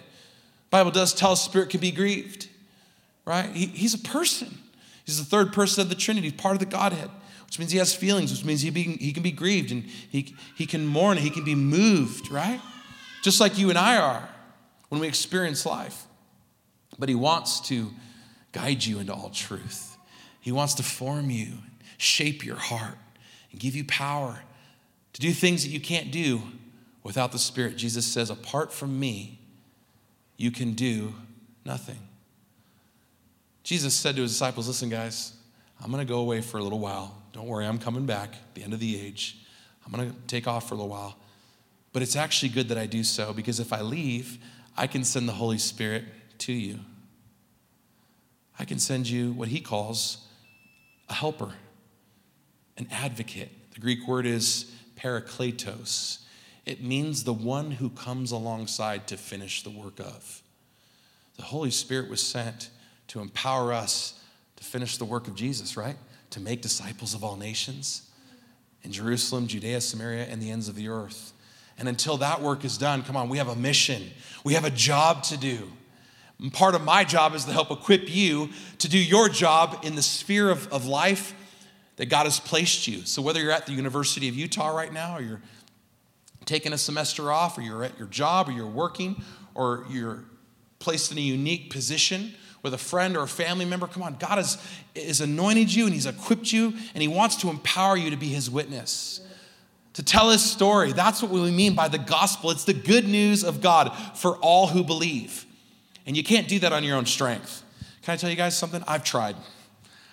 Bible 0.70 0.92
does 0.92 1.12
tell 1.12 1.32
us 1.32 1.42
spirit 1.42 1.72
can 1.72 1.80
be 1.80 1.90
grieved, 1.90 2.50
right? 3.26 3.50
He, 3.50 3.66
he's 3.66 3.96
a 3.96 4.00
person. 4.00 4.60
He's 5.06 5.18
the 5.18 5.26
third 5.26 5.54
person 5.54 5.82
of 5.82 5.90
the 5.90 5.96
Trinity, 5.96 6.30
part 6.30 6.54
of 6.54 6.60
the 6.60 6.68
Godhead 6.68 7.10
which 7.54 7.60
means 7.60 7.72
he 7.72 7.78
has 7.78 7.94
feelings, 7.94 8.32
which 8.32 8.44
means 8.44 8.64
he, 8.64 8.72
be, 8.72 8.82
he 8.82 9.14
can 9.14 9.22
be 9.22 9.32
grieved 9.32 9.72
and 9.72 9.84
he, 9.84 10.34
he 10.56 10.66
can 10.66 10.88
mourn, 10.88 11.18
and 11.18 11.24
he 11.24 11.30
can 11.30 11.44
be 11.44 11.54
moved, 11.54 12.32
right? 12.32 12.60
Just 13.22 13.40
like 13.40 13.60
you 13.60 13.70
and 13.70 13.78
I 13.78 13.98
are 13.98 14.28
when 14.90 15.00
we 15.00 15.08
experience 15.08 15.64
life. 15.64 16.08
But 16.98 17.10
he 17.10 17.16
wants 17.16 17.60
to 17.68 17.92
guide 18.54 18.84
you 18.84 18.98
into 18.98 19.14
all 19.14 19.30
truth. 19.30 19.96
He 20.42 20.52
wants 20.52 20.74
to 20.74 20.84
form 20.84 21.30
you, 21.30 21.60
shape 22.00 22.44
your 22.44 22.56
heart, 22.56 22.98
and 23.52 23.60
give 23.60 23.76
you 23.76 23.84
power 23.84 24.42
to 25.14 25.22
do 25.22 25.32
things 25.32 25.64
that 25.64 25.70
you 25.70 25.80
can't 25.80 26.10
do 26.10 26.42
without 27.04 27.32
the 27.32 27.38
Spirit. 27.38 27.78
Jesus 27.78 28.04
says, 28.04 28.32
apart 28.32 28.74
from 28.74 29.00
me, 29.00 29.38
you 30.38 30.50
can 30.50 30.74
do 30.74 31.14
nothing. 31.64 32.00
Jesus 33.62 33.94
said 33.94 34.16
to 34.16 34.24
his 34.24 34.32
disciples, 34.32 34.68
Listen, 34.68 34.90
guys, 34.90 35.34
I'm 35.80 35.92
going 35.92 36.04
to 36.04 36.12
go 36.12 36.20
away 36.20 36.42
for 36.42 36.58
a 36.58 36.64
little 36.64 36.80
while. 36.80 37.20
Don't 37.34 37.48
worry, 37.48 37.66
I'm 37.66 37.80
coming 37.80 38.06
back 38.06 38.36
the 38.54 38.64
end 38.64 38.74
of 38.74 38.80
the 38.80 39.00
age. 39.00 39.40
I'm 39.86 39.92
going 39.92 40.10
to 40.10 40.16
take 40.28 40.48
off 40.48 40.70
for 40.70 40.76
a 40.76 40.78
little 40.78 40.90
while. 40.90 41.18
But 41.92 42.02
it's 42.02 42.16
actually 42.16 42.50
good 42.50 42.70
that 42.70 42.78
I 42.78 42.86
do 42.86 43.04
so 43.04 43.34
because 43.34 43.60
if 43.60 43.74
I 43.74 43.82
leave, 43.82 44.38
I 44.78 44.88
can 44.88 45.04
send 45.04 45.28
the 45.28 45.34
Holy 45.34 45.58
Spirit 45.58 46.06
to 46.40 46.54
you. 46.54 46.80
I 48.58 48.66
can 48.66 48.80
send 48.80 49.10
you 49.10 49.32
what 49.34 49.48
he 49.48 49.60
calls 49.60 50.26
a 51.10 51.14
helper, 51.14 51.54
an 52.78 52.88
advocate. 52.92 53.50
The 53.74 53.80
Greek 53.80 54.08
word 54.08 54.26
is 54.26 54.72
parakletos. 54.96 56.20
It 56.66 56.84
means 56.84 57.24
the 57.24 57.34
one 57.34 57.72
who 57.72 57.90
comes 57.90 58.32
alongside 58.32 59.08
to 59.08 59.18
finish 59.18 59.64
the 59.64 59.70
work 59.70 60.00
of. 60.00 60.42
The 61.38 61.44
Holy 61.44 61.72
Spirit 61.72 62.10
was 62.10 62.22
sent 62.22 62.70
to 63.08 63.20
empower 63.20 63.74
us 63.74 64.20
to 64.56 64.64
finish 64.64 64.98
the 64.98 65.06
work 65.06 65.28
of 65.28 65.36
Jesus, 65.36 65.76
right? 65.76 65.98
To 66.34 66.40
make 66.40 66.62
disciples 66.62 67.14
of 67.14 67.24
all 67.24 67.36
nations 67.36 68.10
in 68.82 68.92
Jerusalem, 68.92 69.46
Judea, 69.46 69.82
Samaria, 69.82 70.26
and 70.26 70.42
the 70.42 70.50
ends 70.50 70.68
of 70.68 70.76
the 70.76 70.90
earth. 70.90 71.32
And 71.78 71.88
until 71.88 72.18
that 72.18 72.42
work 72.42 72.66
is 72.66 72.76
done, 72.76 73.04
come 73.04 73.16
on, 73.16 73.30
we 73.30 73.38
have 73.38 73.50
a 73.50 73.56
mission. 73.56 74.02
We 74.44 74.56
have 74.56 74.66
a 74.66 74.72
job 74.72 75.22
to 75.26 75.38
do. 75.38 75.72
And 76.40 76.52
part 76.52 76.74
of 76.74 76.84
my 76.84 77.04
job 77.04 77.36
is 77.36 77.46
to 77.46 77.52
help 77.52 77.70
equip 77.70 78.10
you 78.10 78.50
to 78.80 78.90
do 78.90 78.98
your 78.98 79.30
job 79.30 79.82
in 79.84 79.96
the 79.96 80.02
sphere 80.02 80.50
of, 80.50 80.68
of 80.74 80.88
life 80.88 81.36
that 81.98 82.08
God 82.08 82.24
has 82.24 82.40
placed 82.40 82.88
you. 82.88 83.06
So, 83.06 83.22
whether 83.22 83.40
you're 83.40 83.52
at 83.52 83.68
the 83.68 83.74
University 83.74 84.28
of 84.28 84.36
Utah 84.36 84.76
right 84.76 84.92
now, 84.92 85.18
or 85.18 85.22
you're 85.22 85.42
taking 86.46 86.74
a 86.74 86.80
semester 86.80 87.32
off, 87.32 87.60
or 87.60 87.62
you're 87.62 87.84
at 87.84 87.98
your 88.00 88.08
job, 88.08 88.50
or 88.50 88.54
you're 88.54 88.66
working, 88.66 89.22
or 89.54 89.86
you're 89.88 90.24
placed 90.80 91.12
in 91.12 91.20
a 91.20 91.22
unique 91.22 91.70
position, 91.70 92.34
with 92.64 92.74
a 92.74 92.78
friend 92.78 93.16
or 93.16 93.24
a 93.24 93.28
family 93.28 93.66
member. 93.66 93.86
Come 93.86 94.02
on, 94.02 94.16
God 94.16 94.38
has, 94.38 94.58
has 94.96 95.22
anointed 95.22 95.72
you 95.72 95.86
and 95.86 95.94
He's 95.94 96.08
equipped 96.08 96.52
you 96.52 96.74
and 96.94 97.02
He 97.02 97.08
wants 97.08 97.36
to 97.38 97.50
empower 97.50 97.96
you 97.96 98.10
to 98.10 98.18
be 98.18 98.30
His 98.30 98.50
witness, 98.50 99.22
to 99.94 100.04
tell 100.04 100.32
His 100.32 100.42
story. 100.42 100.94
That's 100.94 101.22
what 101.22 101.30
we 101.30 101.52
mean 101.52 101.76
by 101.76 101.90
the 101.90 102.00
gospel. 102.00 102.50
It's 102.50 102.64
the 102.64 102.74
good 102.74 103.08
news 103.08 103.44
of 103.44 103.62
God 103.62 103.96
for 104.16 104.38
all 104.38 104.68
who 104.68 104.84
believe. 104.84 105.46
And 106.08 106.18
you 106.18 106.24
can't 106.24 106.48
do 106.48 106.58
that 106.60 106.74
on 106.74 106.84
your 106.84 106.98
own 106.98 107.06
strength. 107.06 107.64
Can 108.02 108.14
I 108.14 108.18
tell 108.18 108.30
you 108.30 108.36
guys 108.36 108.58
something? 108.58 108.84
I've 108.88 109.04
tried. 109.04 109.36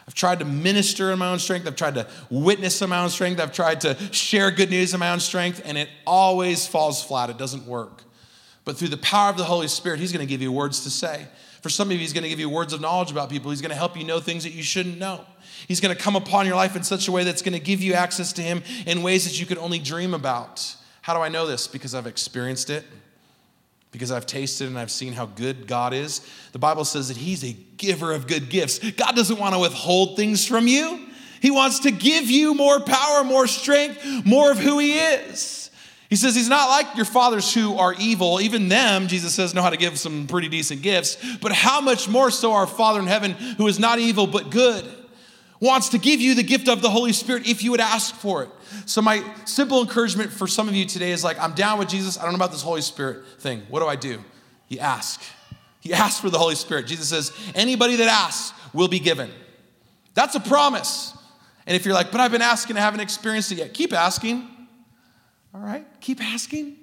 I've 0.07 0.15
tried 0.15 0.41
to 0.41 0.45
minister 0.45 1.13
in 1.13 1.21
my 1.21 1.31
own 1.31 1.39
strength. 1.39 1.69
I've 1.69 1.77
tried 1.77 1.95
to 1.95 2.09
witness 2.31 2.83
in 2.83 2.91
my 2.91 3.01
own 3.01 3.11
strength. 3.11 3.41
I've 3.41 3.53
tried 3.53 3.81
to 3.83 3.97
share 4.13 4.51
good 4.51 4.71
news 4.71 4.93
in 4.93 4.99
my 4.99 5.13
own 5.13 5.21
strength, 5.21 5.63
and 5.65 5.79
it 5.79 5.89
always 6.05 6.67
falls 6.67 7.03
flat. 7.03 7.31
It 7.31 7.39
doesn't 7.39 7.65
work. 7.65 8.03
But 8.65 8.77
through 8.77 8.89
the 8.89 8.97
power 8.97 9.31
of 9.31 9.37
the 9.37 9.45
Holy 9.45 9.69
Spirit, 9.69 10.01
He's 10.01 10.13
going 10.13 10.27
to 10.27 10.29
give 10.29 10.43
you 10.43 10.51
words 10.51 10.83
to 10.83 10.91
say. 10.91 11.27
For 11.61 11.69
some 11.69 11.89
of 11.89 11.93
you, 11.93 11.99
He's 11.99 12.13
going 12.13 12.23
to 12.23 12.29
give 12.29 12.41
you 12.41 12.49
words 12.49 12.73
of 12.73 12.81
knowledge 12.81 13.11
about 13.11 13.31
people. 13.31 13.51
He's 13.51 13.61
going 13.61 13.71
to 13.71 13.77
help 13.77 13.97
you 13.97 14.05
know 14.05 14.21
things 14.21 14.45
that 14.45 14.53
you 14.53 14.63
shouldn't 14.63 14.99
know. 14.99 15.25
He's 15.69 15.81
going 15.81 15.95
to 15.95 16.01
come 16.01 16.17
upon 16.17 16.47
your 16.47 16.57
life 16.57 16.77
in 16.77 16.83
such 16.83 17.09
a 17.09 17.13
way 17.13 17.25
that's 17.25 17.43
going 17.43 17.53
to 17.53 17.61
give 17.61 17.83
you 17.83 17.95
access 17.95 18.33
to 18.35 18.43
Him 18.43 18.63
in 18.87 19.03
ways 19.03 19.25
that 19.25 19.39
you 19.39 19.47
could 19.47 19.59
only 19.59 19.79
dream 19.79 20.15
about. 20.15 20.77
How 21.03 21.15
do 21.15 21.21
I 21.21 21.29
know 21.29 21.47
this? 21.47 21.67
Because 21.67 21.95
I've 21.95 22.07
experienced 22.07 22.71
it 22.71 22.85
because 23.93 24.13
I've 24.13 24.27
tasted 24.27 24.69
and 24.69 24.79
I've 24.79 24.91
seen 24.91 25.13
how 25.13 25.27
good 25.27 25.67
God 25.67 25.93
is. 25.93 26.21
The 26.53 26.59
Bible 26.59 26.85
says 26.85 27.09
that 27.09 27.17
He's 27.17 27.45
a 27.45 27.53
giver 27.77 28.13
of 28.13 28.27
good 28.27 28.49
gifts. 28.49 28.79
God 28.79 29.17
doesn't 29.17 29.39
want 29.39 29.55
to 29.55 29.61
withhold 29.61 30.17
things 30.17 30.47
from 30.47 30.67
you, 30.67 31.09
He 31.41 31.51
wants 31.51 31.81
to 31.81 31.91
give 31.91 32.31
you 32.31 32.55
more 32.55 32.81
power, 32.81 33.25
more 33.25 33.47
strength, 33.47 34.05
more 34.25 34.53
of 34.53 34.59
who 34.59 34.79
He 34.79 34.99
is. 34.99 35.60
He 36.11 36.17
says 36.17 36.35
He's 36.35 36.49
not 36.49 36.69
like 36.69 36.97
your 36.97 37.07
fathers 37.07 37.55
who 37.55 37.77
are 37.79 37.95
evil. 37.95 38.41
Even 38.41 38.69
them, 38.69 39.07
Jesus 39.07 39.33
says, 39.33 39.55
know 39.55 39.63
how 39.63 39.71
to 39.71 39.77
give 39.77 39.99
some 39.99 40.27
pretty 40.27 40.49
decent 40.49 40.83
gifts. 40.83 41.17
But 41.41 41.53
how 41.53 41.81
much 41.81 42.09
more 42.09 42.33
so 42.33 42.53
our 42.53 42.67
Father 42.67 42.99
in 42.99 43.07
heaven, 43.07 43.31
who 43.31 43.69
is 43.69 43.79
not 43.79 44.01
evil 44.01 44.27
but 44.27 44.51
good, 44.51 44.85
wants 45.61 45.91
to 45.91 45.99
give 45.99 46.21
you 46.21 46.35
the 46.35 46.43
gift 46.43 46.69
of 46.69 46.83
the 46.83 46.91
Holy 46.91 47.13
Spirit 47.13 47.47
if 47.47 47.63
you 47.63 47.71
would 47.71 47.81
ask 47.81 48.15
for 48.15 48.43
it. 48.43 48.51
So, 48.87 49.01
my 49.01 49.23
simple 49.45 49.81
encouragement 49.81 50.33
for 50.33 50.49
some 50.49 50.69
of 50.69 50.75
you 50.75 50.85
today 50.85 51.13
is 51.13 51.23
like, 51.23 51.39
I'm 51.39 51.53
down 51.53 51.79
with 51.79 51.89
Jesus. 51.89 52.19
I 52.19 52.23
don't 52.23 52.33
know 52.33 52.37
about 52.37 52.51
this 52.51 52.63
Holy 52.63 52.83
Spirit 52.83 53.25
thing. 53.39 53.63
What 53.69 53.81
do 53.81 53.87
I 53.87 53.97
do? 53.97 54.19
You 54.69 54.81
ask. 54.81 55.23
You 55.83 55.95
ask 55.95 56.21
for 56.21 56.29
the 56.29 56.39
Holy 56.39 56.57
Spirit. 56.57 56.87
Jesus 56.87 57.09
says, 57.09 57.33
anybody 57.55 57.97
that 57.97 58.09
asks 58.09 58.53
will 58.75 58.89
be 58.89 58.99
given. 58.99 59.31
That's 60.15 60.35
a 60.35 60.41
promise. 60.41 61.17
And 61.67 61.77
if 61.77 61.85
you're 61.85 61.95
like, 61.95 62.11
but 62.11 62.21
I've 62.21 62.33
been 62.33 62.43
asking, 62.43 62.77
I 62.77 62.81
haven't 62.81 63.01
experienced 63.01 63.53
it 63.53 63.59
yet, 63.59 63.75
keep 63.75 63.93
asking. 63.93 64.50
All 65.55 65.61
right? 65.61 65.87
Keep 66.01 66.23
asking. 66.23 66.77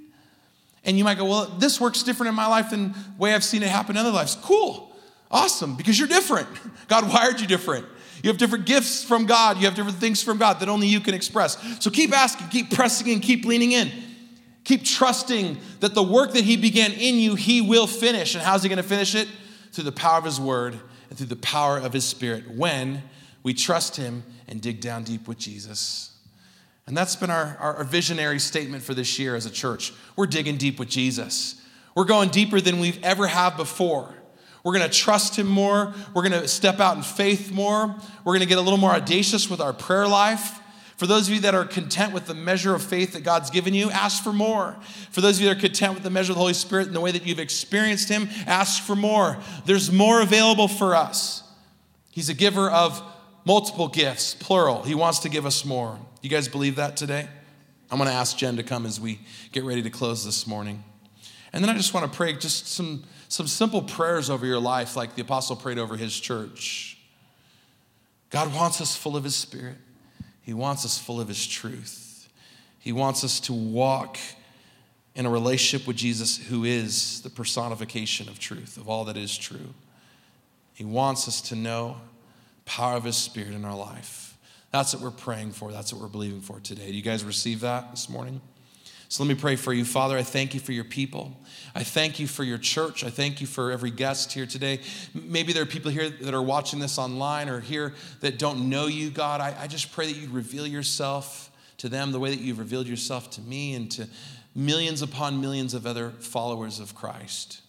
And 0.83 0.97
you 0.97 1.03
might 1.03 1.17
go, 1.17 1.25
well, 1.25 1.45
this 1.45 1.81
works 1.81 2.03
different 2.03 2.29
in 2.29 2.35
my 2.35 2.47
life 2.47 2.69
than 2.69 2.93
the 2.93 2.99
way 3.17 3.33
I've 3.33 3.43
seen 3.43 3.63
it 3.63 3.69
happen 3.69 3.95
in 3.95 3.99
other 3.99 4.11
lives. 4.11 4.37
Cool. 4.41 4.95
Awesome. 5.29 5.75
Because 5.75 5.99
you're 5.99 6.07
different. 6.07 6.47
God 6.87 7.09
wired 7.09 7.41
you 7.41 7.47
different. 7.47 7.85
You 8.23 8.29
have 8.29 8.37
different 8.37 8.65
gifts 8.65 9.03
from 9.03 9.25
God. 9.25 9.57
You 9.57 9.65
have 9.65 9.75
different 9.75 9.97
things 9.97 10.23
from 10.23 10.37
God 10.37 10.59
that 10.61 10.69
only 10.69 10.87
you 10.87 10.99
can 10.99 11.13
express. 11.13 11.57
So 11.83 11.91
keep 11.91 12.11
asking, 12.15 12.47
keep 12.47 12.71
pressing 12.71 13.07
in, 13.07 13.19
keep 13.19 13.45
leaning 13.45 13.73
in. 13.73 13.91
Keep 14.63 14.83
trusting 14.83 15.57
that 15.79 15.93
the 15.93 16.03
work 16.03 16.33
that 16.33 16.43
He 16.43 16.57
began 16.57 16.91
in 16.91 17.15
you, 17.15 17.35
He 17.35 17.61
will 17.61 17.87
finish. 17.87 18.35
And 18.35 18.43
how's 18.43 18.63
He 18.63 18.69
going 18.69 18.77
to 18.77 18.83
finish 18.83 19.15
it? 19.15 19.27
Through 19.71 19.85
the 19.85 19.91
power 19.91 20.17
of 20.17 20.25
His 20.25 20.41
Word 20.41 20.79
and 21.09 21.17
through 21.17 21.27
the 21.27 21.35
power 21.37 21.77
of 21.77 21.93
His 21.93 22.05
Spirit 22.05 22.49
when 22.49 23.03
we 23.43 23.53
trust 23.53 23.95
Him 23.95 24.23
and 24.47 24.61
dig 24.61 24.81
down 24.81 25.03
deep 25.03 25.27
with 25.27 25.37
Jesus. 25.37 26.16
And 26.87 26.95
that's 26.95 27.17
been 27.17 27.29
our, 27.29 27.57
our, 27.59 27.83
visionary 27.83 28.39
statement 28.39 28.81
for 28.81 28.93
this 28.93 29.19
year 29.19 29.35
as 29.35 29.45
a 29.45 29.49
church. 29.51 29.93
We're 30.15 30.25
digging 30.25 30.55
deep 30.55 30.79
with 30.79 30.87
Jesus. 30.87 31.61
We're 31.95 32.05
going 32.05 32.29
deeper 32.29 32.61
than 32.61 32.79
we've 32.79 33.03
ever 33.03 33.27
have 33.27 33.57
before. 33.57 34.13
We're 34.63 34.73
going 34.77 34.89
to 34.89 34.97
trust 34.97 35.37
Him 35.37 35.47
more. 35.47 35.93
We're 36.13 36.27
going 36.27 36.41
to 36.41 36.47
step 36.47 36.79
out 36.79 36.95
in 36.95 37.03
faith 37.03 37.51
more. 37.51 37.93
We're 38.23 38.33
going 38.33 38.39
to 38.39 38.47
get 38.47 38.57
a 38.57 38.61
little 38.61 38.79
more 38.79 38.91
audacious 38.91 39.49
with 39.49 39.59
our 39.59 39.73
prayer 39.73 40.07
life. 40.07 40.61
For 40.95 41.07
those 41.07 41.27
of 41.27 41.33
you 41.35 41.41
that 41.41 41.53
are 41.53 41.65
content 41.65 42.13
with 42.13 42.25
the 42.25 42.33
measure 42.33 42.73
of 42.73 42.81
faith 42.81 43.13
that 43.13 43.23
God's 43.23 43.49
given 43.49 43.73
you, 43.73 43.91
ask 43.91 44.23
for 44.23 44.33
more. 44.33 44.77
For 45.11 45.21
those 45.21 45.37
of 45.37 45.41
you 45.41 45.49
that 45.49 45.57
are 45.57 45.59
content 45.59 45.93
with 45.93 46.03
the 46.03 46.09
measure 46.09 46.31
of 46.31 46.37
the 46.37 46.41
Holy 46.41 46.53
Spirit 46.53 46.87
and 46.87 46.95
the 46.95 47.01
way 47.01 47.11
that 47.11 47.25
you've 47.25 47.39
experienced 47.39 48.07
Him, 48.07 48.29
ask 48.45 48.81
for 48.81 48.95
more. 48.95 49.37
There's 49.65 49.91
more 49.91 50.21
available 50.21 50.67
for 50.67 50.95
us. 50.95 51.43
He's 52.11 52.29
a 52.29 52.33
giver 52.33 52.69
of 52.69 53.01
multiple 53.45 53.89
gifts, 53.89 54.33
plural. 54.33 54.83
He 54.83 54.95
wants 54.95 55.19
to 55.19 55.29
give 55.29 55.45
us 55.45 55.65
more. 55.65 55.99
You 56.21 56.29
guys 56.29 56.47
believe 56.47 56.77
that 56.77 56.97
today? 56.97 57.27
I'm 57.91 57.97
going 57.97 58.09
to 58.09 58.15
ask 58.15 58.37
Jen 58.37 58.57
to 58.57 58.63
come 58.63 58.85
as 58.85 58.99
we 58.99 59.19
get 59.51 59.63
ready 59.63 59.81
to 59.83 59.89
close 59.89 60.25
this 60.25 60.47
morning. 60.47 60.83
And 61.53 61.63
then 61.63 61.69
I 61.69 61.77
just 61.77 61.93
want 61.93 62.11
to 62.11 62.15
pray 62.15 62.33
just 62.33 62.67
some 62.67 63.03
some 63.29 63.47
simple 63.47 63.81
prayers 63.81 64.29
over 64.29 64.45
your 64.45 64.59
life, 64.59 64.95
like 64.95 65.15
the 65.15 65.21
apostle 65.21 65.55
prayed 65.55 65.77
over 65.77 65.97
his 65.97 66.17
church. 66.17 66.97
God 68.29 68.53
wants 68.53 68.81
us 68.81 68.95
full 68.95 69.17
of 69.17 69.23
his 69.23 69.35
spirit, 69.35 69.77
he 70.41 70.53
wants 70.53 70.85
us 70.85 70.97
full 70.97 71.19
of 71.19 71.27
his 71.27 71.45
truth. 71.45 72.03
He 72.79 72.93
wants 72.93 73.25
us 73.25 73.41
to 73.41 73.53
walk 73.53 74.17
in 75.13 75.25
a 75.25 75.29
relationship 75.29 75.85
with 75.87 75.97
Jesus, 75.97 76.37
who 76.37 76.63
is 76.63 77.21
the 77.21 77.29
personification 77.29 78.29
of 78.29 78.39
truth, 78.39 78.77
of 78.77 78.87
all 78.87 79.03
that 79.05 79.17
is 79.17 79.37
true. 79.37 79.73
He 80.73 80.85
wants 80.85 81.27
us 81.27 81.41
to 81.49 81.55
know 81.55 81.97
power 82.63 82.95
of 82.95 83.03
his 83.03 83.17
spirit 83.17 83.53
in 83.53 83.65
our 83.65 83.75
life. 83.75 84.36
That's 84.77 84.93
what 84.93 85.01
we're 85.01 85.09
praying 85.09 85.53
for. 85.53 85.71
That's 85.71 85.91
what 85.91 86.03
we're 86.03 86.07
believing 86.07 86.39
for 86.39 86.59
today. 86.59 86.91
Do 86.91 86.93
you 86.93 87.01
guys 87.01 87.23
receive 87.23 87.61
that 87.61 87.89
this 87.89 88.09
morning? 88.09 88.39
So 89.09 89.23
let 89.23 89.27
me 89.27 89.33
pray 89.33 89.55
for 89.55 89.73
you. 89.73 89.83
Father, 89.83 90.15
I 90.15 90.21
thank 90.21 90.53
you 90.53 90.59
for 90.59 90.71
your 90.71 90.83
people. 90.83 91.35
I 91.73 91.81
thank 91.81 92.19
you 92.19 92.27
for 92.27 92.43
your 92.43 92.59
church. 92.59 93.03
I 93.03 93.09
thank 93.09 93.41
you 93.41 93.47
for 93.47 93.71
every 93.71 93.89
guest 93.89 94.33
here 94.33 94.45
today. 94.45 94.81
Maybe 95.15 95.51
there 95.51 95.63
are 95.63 95.65
people 95.65 95.89
here 95.89 96.11
that 96.11 96.31
are 96.31 96.43
watching 96.43 96.77
this 96.77 96.99
online 96.99 97.49
or 97.49 97.59
here 97.59 97.95
that 98.19 98.37
don't 98.37 98.69
know 98.69 98.85
you, 98.85 99.09
God. 99.09 99.41
I, 99.41 99.55
I 99.61 99.65
just 99.65 99.91
pray 99.91 100.13
that 100.13 100.15
you 100.15 100.29
reveal 100.29 100.67
yourself 100.67 101.49
to 101.77 101.89
them 101.89 102.11
the 102.11 102.19
way 102.19 102.29
that 102.29 102.39
you've 102.39 102.59
revealed 102.59 102.85
yourself 102.85 103.31
to 103.31 103.41
me 103.41 103.73
and 103.73 103.89
to 103.93 104.07
millions 104.53 105.01
upon 105.01 105.41
millions 105.41 105.73
of 105.73 105.87
other 105.87 106.11
followers 106.11 106.79
of 106.79 106.93
Christ. 106.93 107.61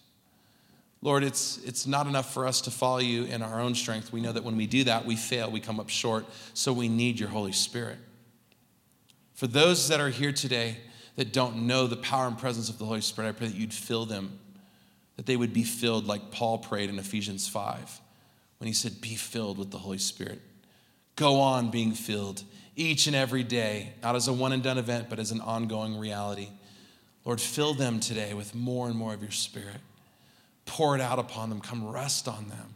Lord, 1.01 1.23
it's, 1.23 1.59
it's 1.63 1.87
not 1.87 2.07
enough 2.07 2.33
for 2.33 2.45
us 2.45 2.61
to 2.61 2.71
follow 2.71 2.99
you 2.99 3.23
in 3.23 3.41
our 3.41 3.61
own 3.61 3.73
strength. 3.73 4.11
We 4.11 4.19
know 4.19 4.33
that 4.33 4.43
when 4.43 4.57
we 4.57 4.67
do 4.67 4.83
that, 4.83 5.05
we 5.05 5.15
fail, 5.15 5.49
we 5.49 5.61
come 5.61 5.79
up 5.79 5.89
short. 5.89 6.25
So 6.53 6.73
we 6.73 6.89
need 6.89 7.19
your 7.19 7.29
Holy 7.29 7.53
Spirit. 7.53 7.97
For 9.33 9.47
those 9.47 9.87
that 9.87 10.01
are 10.01 10.09
here 10.09 10.33
today, 10.33 10.77
that 11.15 11.33
don't 11.33 11.67
know 11.67 11.85
the 11.85 11.97
power 11.97 12.27
and 12.27 12.37
presence 12.37 12.69
of 12.69 12.77
the 12.77 12.85
Holy 12.85 13.01
Spirit, 13.01 13.27
I 13.27 13.31
pray 13.33 13.47
that 13.47 13.55
you'd 13.55 13.73
fill 13.73 14.05
them, 14.05 14.39
that 15.17 15.25
they 15.25 15.35
would 15.35 15.51
be 15.51 15.63
filled 15.63 16.07
like 16.07 16.31
Paul 16.31 16.59
prayed 16.59 16.89
in 16.89 16.97
Ephesians 16.97 17.45
5 17.45 17.99
when 18.57 18.67
he 18.67 18.73
said, 18.73 19.01
Be 19.01 19.15
filled 19.15 19.57
with 19.57 19.69
the 19.69 19.77
Holy 19.77 19.97
Spirit. 19.97 20.39
Go 21.17 21.41
on 21.41 21.71
being 21.71 21.91
filled 21.91 22.43
each 22.77 23.07
and 23.07 23.15
every 23.17 23.43
day, 23.43 23.91
not 24.01 24.15
as 24.15 24.29
a 24.29 24.33
one 24.33 24.53
and 24.53 24.63
done 24.63 24.77
event, 24.77 25.09
but 25.09 25.19
as 25.19 25.31
an 25.31 25.41
ongoing 25.41 25.97
reality. 25.97 26.47
Lord, 27.25 27.41
fill 27.41 27.73
them 27.73 27.99
today 27.99 28.33
with 28.33 28.55
more 28.55 28.87
and 28.87 28.95
more 28.95 29.13
of 29.13 29.21
your 29.21 29.31
Spirit. 29.31 29.81
Pour 30.69 30.95
it 30.95 31.01
out 31.01 31.17
upon 31.17 31.49
them. 31.49 31.59
Come 31.59 31.87
rest 31.87 32.27
on 32.27 32.47
them 32.47 32.75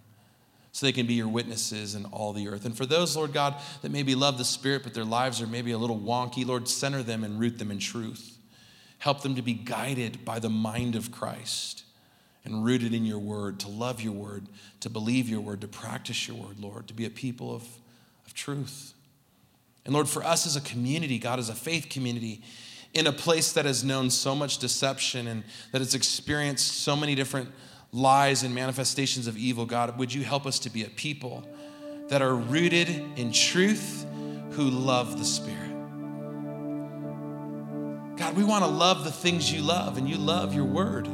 so 0.72 0.88
they 0.88 0.92
can 0.92 1.06
be 1.06 1.14
your 1.14 1.28
witnesses 1.28 1.94
in 1.94 2.06
all 2.06 2.34
the 2.34 2.48
earth. 2.48 2.66
And 2.66 2.76
for 2.76 2.88
those, 2.88 3.16
Lord 3.16 3.32
God, 3.32 3.56
that 3.84 3.92
maybe 3.92 4.16
love 4.16 4.40
the 4.40 4.44
Spirit, 4.44 4.82
but 4.84 4.96
their 4.96 5.06
lives 5.06 5.40
are 5.40 5.48
maybe 5.48 5.72
a 5.72 5.78
little 5.78 6.00
wonky, 6.00 6.44
Lord, 6.44 6.68
center 6.68 7.04
them 7.04 7.24
and 7.24 7.40
root 7.40 7.60
them 7.60 7.70
in 7.70 7.78
truth. 7.78 8.40
Help 8.98 9.22
them 9.22 9.36
to 9.36 9.44
be 9.44 9.54
guided 9.54 10.26
by 10.26 10.40
the 10.40 10.50
mind 10.50 10.96
of 10.96 11.12
Christ 11.12 11.84
and 12.44 12.66
rooted 12.66 12.96
in 12.96 13.06
your 13.06 13.20
word, 13.20 13.60
to 13.60 13.70
love 13.70 14.02
your 14.02 14.14
word, 14.14 14.48
to 14.80 14.90
believe 14.90 15.30
your 15.30 15.42
word, 15.42 15.62
to 15.62 15.68
practice 15.68 16.28
your 16.28 16.38
word, 16.38 16.60
Lord, 16.60 16.88
to 16.88 16.96
be 16.96 17.06
a 17.06 17.12
people 17.12 17.54
of, 17.54 17.64
of 18.26 18.34
truth. 18.34 18.96
And 19.86 19.94
Lord, 19.94 20.10
for 20.10 20.24
us 20.24 20.48
as 20.48 20.56
a 20.56 20.62
community, 20.62 21.20
God, 21.20 21.38
as 21.38 21.50
a 21.50 21.56
faith 21.56 21.90
community, 21.90 22.42
in 22.96 23.06
a 23.06 23.12
place 23.12 23.54
that 23.54 23.66
has 23.66 23.84
known 23.84 24.10
so 24.10 24.34
much 24.34 24.58
deception 24.58 25.28
and 25.28 25.44
that 25.72 25.82
has 25.82 25.94
experienced 25.94 26.80
so 26.82 26.96
many 26.96 27.14
different 27.14 27.50
lies 27.94 28.44
and 28.44 28.54
manifestations 28.54 29.28
of 29.28 29.38
evil, 29.38 29.66
God, 29.66 29.98
would 29.98 30.14
you 30.14 30.24
help 30.24 30.46
us 30.46 30.60
to 30.60 30.70
be 30.70 30.84
a 30.84 30.90
people 30.90 31.48
that 32.10 32.22
are 32.22 32.36
rooted 32.36 32.90
in 33.16 33.32
truth 33.32 34.06
who 34.52 34.64
love 34.64 35.18
the 35.18 35.26
Spirit? 35.26 35.70
God, 38.18 38.36
we 38.36 38.44
want 38.44 38.64
to 38.64 38.70
love 38.70 39.04
the 39.04 39.12
things 39.12 39.52
you 39.52 39.62
love, 39.62 39.98
and 39.98 40.10
you 40.10 40.18
love 40.18 40.54
your 40.54 40.66
word. 40.66 41.08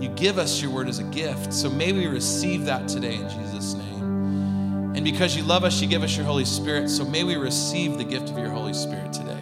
You 0.00 0.08
give 0.16 0.38
us 0.38 0.60
your 0.60 0.70
word 0.70 0.88
as 0.88 0.98
a 0.98 1.04
gift. 1.04 1.52
So 1.52 1.70
may 1.70 1.92
we 1.92 2.06
receive 2.06 2.64
that 2.64 2.88
today 2.88 3.16
in 3.16 3.28
Jesus' 3.28 3.74
name. 3.74 4.92
And 4.94 5.04
because 5.04 5.36
you 5.36 5.42
love 5.42 5.64
us, 5.64 5.80
you 5.80 5.88
give 5.88 6.02
us 6.02 6.16
your 6.16 6.26
Holy 6.26 6.44
Spirit. 6.44 6.88
So 6.90 7.04
may 7.04 7.24
we 7.24 7.36
receive 7.36 7.98
the 7.98 8.04
gift 8.04 8.30
of 8.30 8.38
your 8.38 8.50
Holy 8.50 8.74
Spirit 8.74 9.12
today. 9.12 9.41